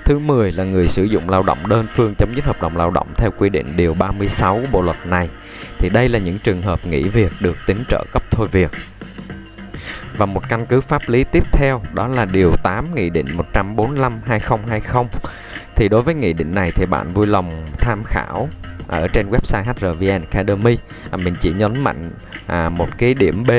Thứ 0.04 0.18
10 0.18 0.52
là 0.52 0.64
người 0.64 0.88
sử 0.88 1.04
dụng 1.04 1.30
lao 1.30 1.42
động 1.42 1.58
đơn 1.68 1.86
phương 1.90 2.14
chấm 2.14 2.34
dứt 2.34 2.44
hợp 2.44 2.62
đồng 2.62 2.76
lao 2.76 2.90
động 2.90 3.06
theo 3.16 3.30
quy 3.38 3.48
định 3.48 3.76
điều 3.76 3.94
36 3.94 4.60
Bộ 4.72 4.82
luật 4.82 5.06
này. 5.06 5.28
Thì 5.78 5.88
đây 5.88 6.08
là 6.08 6.18
những 6.18 6.38
trường 6.38 6.62
hợp 6.62 6.86
nghỉ 6.86 7.02
việc 7.02 7.32
được 7.40 7.56
tính 7.66 7.84
trợ 7.88 8.04
cấp 8.12 8.22
thôi 8.30 8.48
việc. 8.52 8.70
Và 10.18 10.26
một 10.26 10.48
căn 10.48 10.66
cứ 10.66 10.80
pháp 10.80 11.02
lý 11.06 11.24
tiếp 11.24 11.44
theo 11.52 11.82
đó 11.92 12.08
là 12.08 12.24
điều 12.24 12.56
8 12.62 12.94
Nghị 12.94 13.10
định 13.10 13.26
145 13.34 14.12
2020 14.26 15.04
thì 15.76 15.88
đối 15.88 16.02
với 16.02 16.14
nghị 16.14 16.32
định 16.32 16.54
này 16.54 16.72
thì 16.74 16.86
bạn 16.86 17.08
vui 17.08 17.26
lòng 17.26 17.66
tham 17.78 18.04
khảo 18.04 18.48
ở 18.88 19.08
trên 19.08 19.30
website 19.30 19.62
HRVN 19.62 20.24
Academy. 20.30 20.78
À, 21.10 21.16
mình 21.16 21.34
chỉ 21.40 21.52
nhấn 21.52 21.84
mạnh 21.84 22.10
à, 22.46 22.68
một 22.68 22.88
cái 22.98 23.14
điểm 23.14 23.44
B 23.48 23.50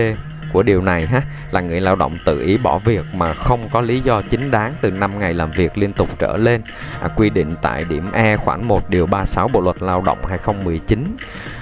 của 0.54 0.64
điều 0.64 0.82
này 0.82 1.06
ha 1.06 1.22
là 1.52 1.62
người 1.62 1.82
lao 1.82 1.96
động 1.96 2.18
tự 2.26 2.40
ý 2.40 2.58
bỏ 2.58 2.78
việc 2.78 3.06
mà 3.14 3.34
không 3.34 3.70
có 3.72 3.82
lý 3.82 4.00
do 4.00 4.22
chính 4.22 4.52
đáng 4.52 4.74
từ 4.82 4.92
5 4.92 5.20
ngày 5.20 5.34
làm 5.34 5.52
việc 5.52 5.78
liên 5.78 5.94
tục 5.94 6.20
trở 6.20 6.38
lên. 6.38 6.62
À, 7.02 7.08
quy 7.16 7.30
định 7.30 7.56
tại 7.62 7.86
điểm 7.90 8.12
E 8.14 8.38
khoản 8.38 8.68
1 8.68 8.90
điều 8.90 9.06
36 9.06 9.48
Bộ 9.48 9.62
luật 9.62 9.82
Lao 9.82 10.02
động 10.06 10.26
2019 10.26 11.18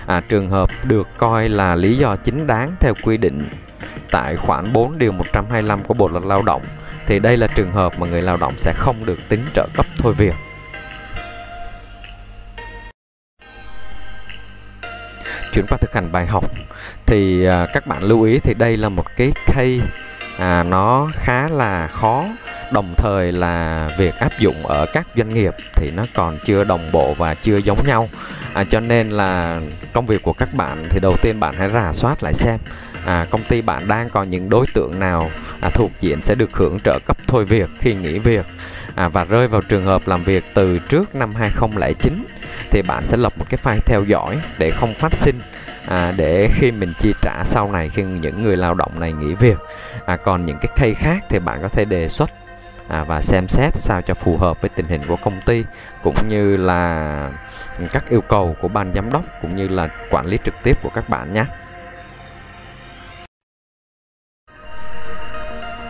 à, 0.06 0.22
trường 0.30 0.50
hợp 0.50 0.70
được 0.84 1.08
coi 1.18 1.50
là 1.50 1.76
lý 1.76 1.98
do 1.98 2.16
chính 2.16 2.48
đáng 2.48 2.72
theo 2.80 2.94
quy 3.04 3.18
định 3.18 3.50
tại 4.12 4.36
khoản 4.36 4.74
4 4.74 4.98
điều 4.98 5.12
125 5.12 5.84
của 5.84 5.94
Bộ 5.94 6.08
luật 6.08 6.24
Lao 6.24 6.42
động 6.42 6.62
thì 7.08 7.20
đây 7.20 7.38
là 7.38 7.48
trường 7.48 7.72
hợp 7.72 8.00
mà 8.00 8.08
người 8.08 8.22
lao 8.22 8.38
động 8.38 8.54
sẽ 8.58 8.74
không 8.76 9.06
được 9.06 9.20
tính 9.30 9.46
trợ 9.54 9.68
cấp 9.74 9.86
thôi 9.98 10.14
việc. 10.14 10.36
Chuyển 15.54 15.66
qua 15.70 15.78
thực 15.82 15.94
hành 15.94 16.12
bài 16.12 16.26
học 16.26 16.52
thì 17.06 17.46
à, 17.46 17.66
các 17.74 17.88
bạn 17.88 18.04
lưu 18.04 18.22
ý 18.22 18.40
thì 18.40 18.54
đây 18.54 18.78
là 18.78 18.90
một 18.90 19.06
cái 19.16 19.32
case 19.46 19.80
à, 20.38 20.64
nó 20.64 21.08
khá 21.14 21.48
là 21.48 21.88
khó 21.88 22.26
đồng 22.72 22.94
thời 22.98 23.32
là 23.32 23.90
việc 23.98 24.16
áp 24.16 24.40
dụng 24.40 24.66
ở 24.66 24.86
các 24.94 25.08
doanh 25.16 25.34
nghiệp 25.34 25.56
thì 25.74 25.92
nó 25.96 26.06
còn 26.14 26.38
chưa 26.46 26.64
đồng 26.64 26.92
bộ 26.92 27.14
và 27.14 27.34
chưa 27.34 27.58
giống 27.58 27.88
nhau 27.88 28.10
à, 28.54 28.64
cho 28.64 28.80
nên 28.80 29.10
là 29.10 29.60
công 29.94 30.06
việc 30.06 30.24
của 30.24 30.34
các 30.34 30.54
bạn 30.54 30.86
thì 30.90 31.00
đầu 31.02 31.16
tiên 31.22 31.40
bạn 31.40 31.56
hãy 31.58 31.70
rà 31.70 31.94
soát 31.94 32.24
lại 32.24 32.34
xem 32.34 32.58
à, 33.08 33.26
công 33.30 33.44
ty 33.44 33.62
bạn 33.62 33.88
đang 33.88 34.10
có 34.10 34.24
những 34.24 34.50
đối 34.50 34.66
tượng 34.74 35.00
nào 35.00 35.32
à, 35.60 35.70
thuộc 35.70 35.92
diện 36.00 36.22
sẽ 36.22 36.36
được 36.36 36.54
hưởng 36.54 36.80
trợ 36.80 37.00
cấp 37.06 37.18
thôi 37.28 37.46
việc 37.46 37.70
khi 37.80 37.96
nghỉ 37.96 38.20
việc? 38.20 38.46
À, 38.96 39.10
và 39.10 39.26
rơi 39.26 39.48
vào 39.48 39.62
trường 39.62 39.86
hợp 39.86 40.08
làm 40.08 40.24
việc 40.24 40.44
từ 40.54 40.80
trước 40.80 41.16
năm 41.16 41.36
2009 41.36 42.26
thì 42.72 42.82
bạn 42.82 43.04
sẽ 43.06 43.18
lập 43.18 43.34
một 43.38 43.46
cái 43.50 43.60
file 43.64 43.80
theo 43.86 44.04
dõi 44.04 44.40
để 44.58 44.72
không 44.72 44.94
phát 44.94 45.14
sinh 45.14 45.40
à, 45.88 46.14
để 46.18 46.50
khi 46.54 46.72
mình 46.72 46.94
chi 47.00 47.14
trả 47.22 47.44
sau 47.46 47.72
này 47.72 47.90
khi 47.90 48.04
những 48.04 48.44
người 48.44 48.58
lao 48.58 48.74
động 48.74 49.00
này 49.00 49.14
nghỉ 49.14 49.34
việc. 49.34 49.58
À, 50.06 50.18
còn 50.18 50.46
những 50.46 50.58
cái 50.62 50.72
cây 50.76 50.94
khác 50.94 51.26
thì 51.30 51.40
bạn 51.40 51.60
có 51.62 51.68
thể 51.68 51.86
đề 51.86 52.10
xuất 52.10 52.30
à, 52.88 53.04
và 53.04 53.22
xem 53.22 53.48
xét 53.48 53.76
sao 53.76 54.02
cho 54.02 54.14
phù 54.14 54.38
hợp 54.38 54.62
với 54.62 54.70
tình 54.76 54.88
hình 54.88 55.02
của 55.08 55.18
công 55.24 55.42
ty 55.46 55.64
cũng 56.04 56.16
như 56.28 56.58
là 56.58 57.32
các 57.92 58.10
yêu 58.10 58.22
cầu 58.22 58.56
của 58.62 58.68
ban 58.68 58.94
giám 58.94 59.12
đốc 59.12 59.24
cũng 59.42 59.56
như 59.56 59.68
là 59.68 59.90
quản 60.10 60.26
lý 60.26 60.38
trực 60.44 60.54
tiếp 60.64 60.78
của 60.84 60.90
các 60.90 61.10
bạn 61.10 61.34
nhé. 61.34 61.46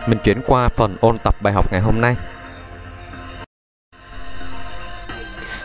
Mình 0.08 0.18
chuyển 0.24 0.40
qua 0.46 0.68
phần 0.68 0.96
ôn 1.00 1.18
tập 1.24 1.34
bài 1.42 1.52
học 1.52 1.72
ngày 1.72 1.80
hôm 1.80 2.00
nay 2.00 2.16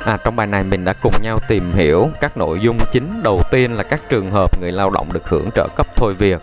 À, 0.05 0.17
trong 0.23 0.35
bài 0.35 0.47
này 0.47 0.63
mình 0.63 0.85
đã 0.85 0.93
cùng 0.93 1.13
nhau 1.21 1.39
tìm 1.47 1.71
hiểu 1.71 2.09
các 2.21 2.37
nội 2.37 2.59
dung 2.59 2.77
chính. 2.91 3.23
Đầu 3.23 3.41
tiên 3.51 3.73
là 3.73 3.83
các 3.83 4.01
trường 4.09 4.31
hợp 4.31 4.61
người 4.61 4.71
lao 4.71 4.89
động 4.89 5.13
được 5.13 5.29
hưởng 5.29 5.49
trợ 5.55 5.67
cấp 5.75 5.87
thôi 5.95 6.13
việc. 6.13 6.41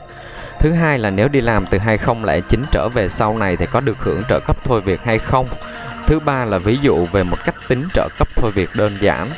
Thứ 0.59 0.73
hai 0.73 0.99
là 0.99 1.11
nếu 1.11 1.29
đi 1.29 1.41
làm 1.41 1.67
từ 1.67 1.79
2009 1.79 2.63
trở 2.73 2.89
về 2.89 3.09
sau 3.09 3.39
này 3.39 3.57
thì 3.57 3.67
có 3.67 3.81
được 3.81 3.99
hưởng 3.99 4.23
trợ 4.29 4.41
cấp 4.47 4.57
thôi 4.65 4.81
việc 4.81 5.01
hay 5.05 5.19
không. 5.19 5.49
Thứ 6.07 6.21
ba 6.21 6.45
là 6.45 6.59
ví 6.59 6.79
dụ 6.83 7.07
về 7.07 7.23
một 7.23 7.37
cách 7.45 7.55
tính 7.69 7.89
trợ 7.95 8.09
cấp 8.19 8.29
thôi 8.37 8.51
việc 8.55 8.71
đơn 8.77 8.97
giản. 9.01 9.29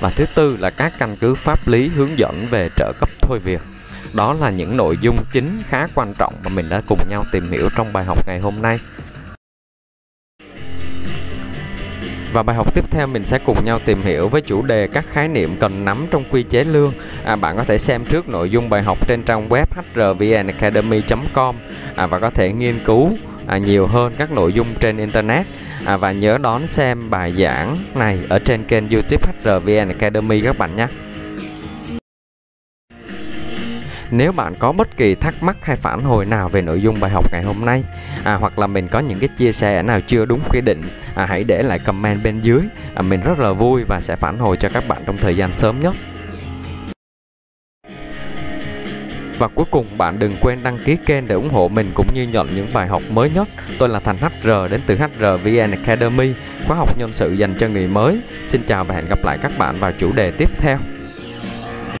Và 0.00 0.10
thứ 0.10 0.26
tư 0.34 0.56
là 0.60 0.70
các 0.70 0.92
căn 0.98 1.16
cứ 1.16 1.34
pháp 1.34 1.68
lý 1.68 1.88
hướng 1.88 2.18
dẫn 2.18 2.46
về 2.50 2.68
trợ 2.76 2.92
cấp 3.00 3.08
thôi 3.20 3.38
việc. 3.38 3.60
Đó 4.14 4.32
là 4.32 4.50
những 4.50 4.76
nội 4.76 4.98
dung 5.00 5.16
chính 5.32 5.58
khá 5.68 5.88
quan 5.94 6.14
trọng 6.18 6.34
mà 6.44 6.50
mình 6.54 6.68
đã 6.68 6.82
cùng 6.86 6.98
nhau 7.08 7.24
tìm 7.32 7.50
hiểu 7.50 7.68
trong 7.76 7.92
bài 7.92 8.04
học 8.04 8.26
ngày 8.26 8.40
hôm 8.40 8.62
nay. 8.62 8.78
Và 12.32 12.42
bài 12.42 12.56
học 12.56 12.74
tiếp 12.74 12.84
theo 12.90 13.06
mình 13.06 13.24
sẽ 13.24 13.38
cùng 13.38 13.64
nhau 13.64 13.78
tìm 13.84 14.02
hiểu 14.02 14.28
với 14.28 14.40
chủ 14.40 14.62
đề 14.62 14.86
các 14.86 15.04
khái 15.12 15.28
niệm 15.28 15.56
cần 15.60 15.84
nắm 15.84 16.06
trong 16.10 16.24
quy 16.30 16.42
chế 16.42 16.64
lương. 16.64 16.92
À, 17.24 17.36
bạn 17.36 17.56
có 17.56 17.64
thể 17.64 17.78
xem 17.78 18.04
trước 18.04 18.28
nội 18.28 18.50
dung 18.50 18.70
bài 18.70 18.82
học 18.82 19.08
trên 19.08 19.22
trang 19.22 19.48
web 19.48 19.66
hrvnacademy.com 19.94 21.56
à, 21.94 22.06
và 22.06 22.18
có 22.18 22.30
thể 22.30 22.52
nghiên 22.52 22.78
cứu 22.84 23.16
à, 23.46 23.58
nhiều 23.58 23.86
hơn 23.86 24.14
các 24.18 24.32
nội 24.32 24.52
dung 24.52 24.66
trên 24.80 24.96
internet 24.96 25.46
à, 25.84 25.96
và 25.96 26.12
nhớ 26.12 26.38
đón 26.38 26.66
xem 26.66 27.10
bài 27.10 27.32
giảng 27.38 27.84
này 27.94 28.18
ở 28.28 28.38
trên 28.38 28.64
kênh 28.64 28.88
YouTube 28.88 29.32
HRVN 29.44 29.88
Academy 29.88 30.40
các 30.40 30.58
bạn 30.58 30.76
nhé. 30.76 30.86
Nếu 34.14 34.32
bạn 34.32 34.54
có 34.58 34.72
bất 34.72 34.96
kỳ 34.96 35.14
thắc 35.14 35.42
mắc 35.42 35.56
hay 35.62 35.76
phản 35.76 36.02
hồi 36.02 36.24
nào 36.24 36.48
về 36.48 36.62
nội 36.62 36.82
dung 36.82 37.00
bài 37.00 37.10
học 37.10 37.32
ngày 37.32 37.42
hôm 37.42 37.64
nay 37.64 37.84
à, 38.24 38.34
hoặc 38.34 38.58
là 38.58 38.66
mình 38.66 38.88
có 38.88 38.98
những 38.98 39.18
cái 39.18 39.28
chia 39.28 39.52
sẻ 39.52 39.82
nào 39.82 40.00
chưa 40.06 40.24
đúng 40.24 40.40
quy 40.50 40.60
định 40.60 40.82
à, 41.14 41.26
hãy 41.26 41.44
để 41.44 41.62
lại 41.62 41.78
comment 41.78 42.22
bên 42.22 42.40
dưới 42.40 42.60
à, 42.94 43.02
mình 43.02 43.20
rất 43.20 43.38
là 43.38 43.52
vui 43.52 43.84
và 43.88 44.00
sẽ 44.00 44.16
phản 44.16 44.38
hồi 44.38 44.56
cho 44.56 44.68
các 44.68 44.88
bạn 44.88 45.02
trong 45.06 45.16
thời 45.16 45.36
gian 45.36 45.52
sớm 45.52 45.80
nhất 45.80 45.94
Và 49.38 49.48
cuối 49.48 49.66
cùng 49.70 49.98
bạn 49.98 50.18
đừng 50.18 50.36
quên 50.40 50.62
đăng 50.62 50.78
ký 50.84 50.96
kênh 51.06 51.28
để 51.28 51.34
ủng 51.34 51.50
hộ 51.50 51.68
mình 51.68 51.90
cũng 51.94 52.06
như 52.14 52.22
nhận 52.22 52.54
những 52.54 52.66
bài 52.72 52.88
học 52.88 53.02
mới 53.10 53.30
nhất. 53.30 53.48
Tôi 53.78 53.88
là 53.88 54.00
Thành 54.00 54.16
HR 54.16 54.48
đến 54.70 54.80
từ 54.86 54.96
HRVN 54.96 55.70
Academy, 55.70 56.32
khóa 56.66 56.76
học 56.76 56.98
nhân 56.98 57.12
sự 57.12 57.32
dành 57.32 57.54
cho 57.58 57.68
người 57.68 57.86
mới. 57.86 58.20
Xin 58.46 58.62
chào 58.66 58.84
và 58.84 58.94
hẹn 58.94 59.04
gặp 59.08 59.18
lại 59.24 59.38
các 59.42 59.52
bạn 59.58 59.80
vào 59.80 59.92
chủ 59.98 60.12
đề 60.12 60.30
tiếp 60.30 60.48
theo. 60.58 60.78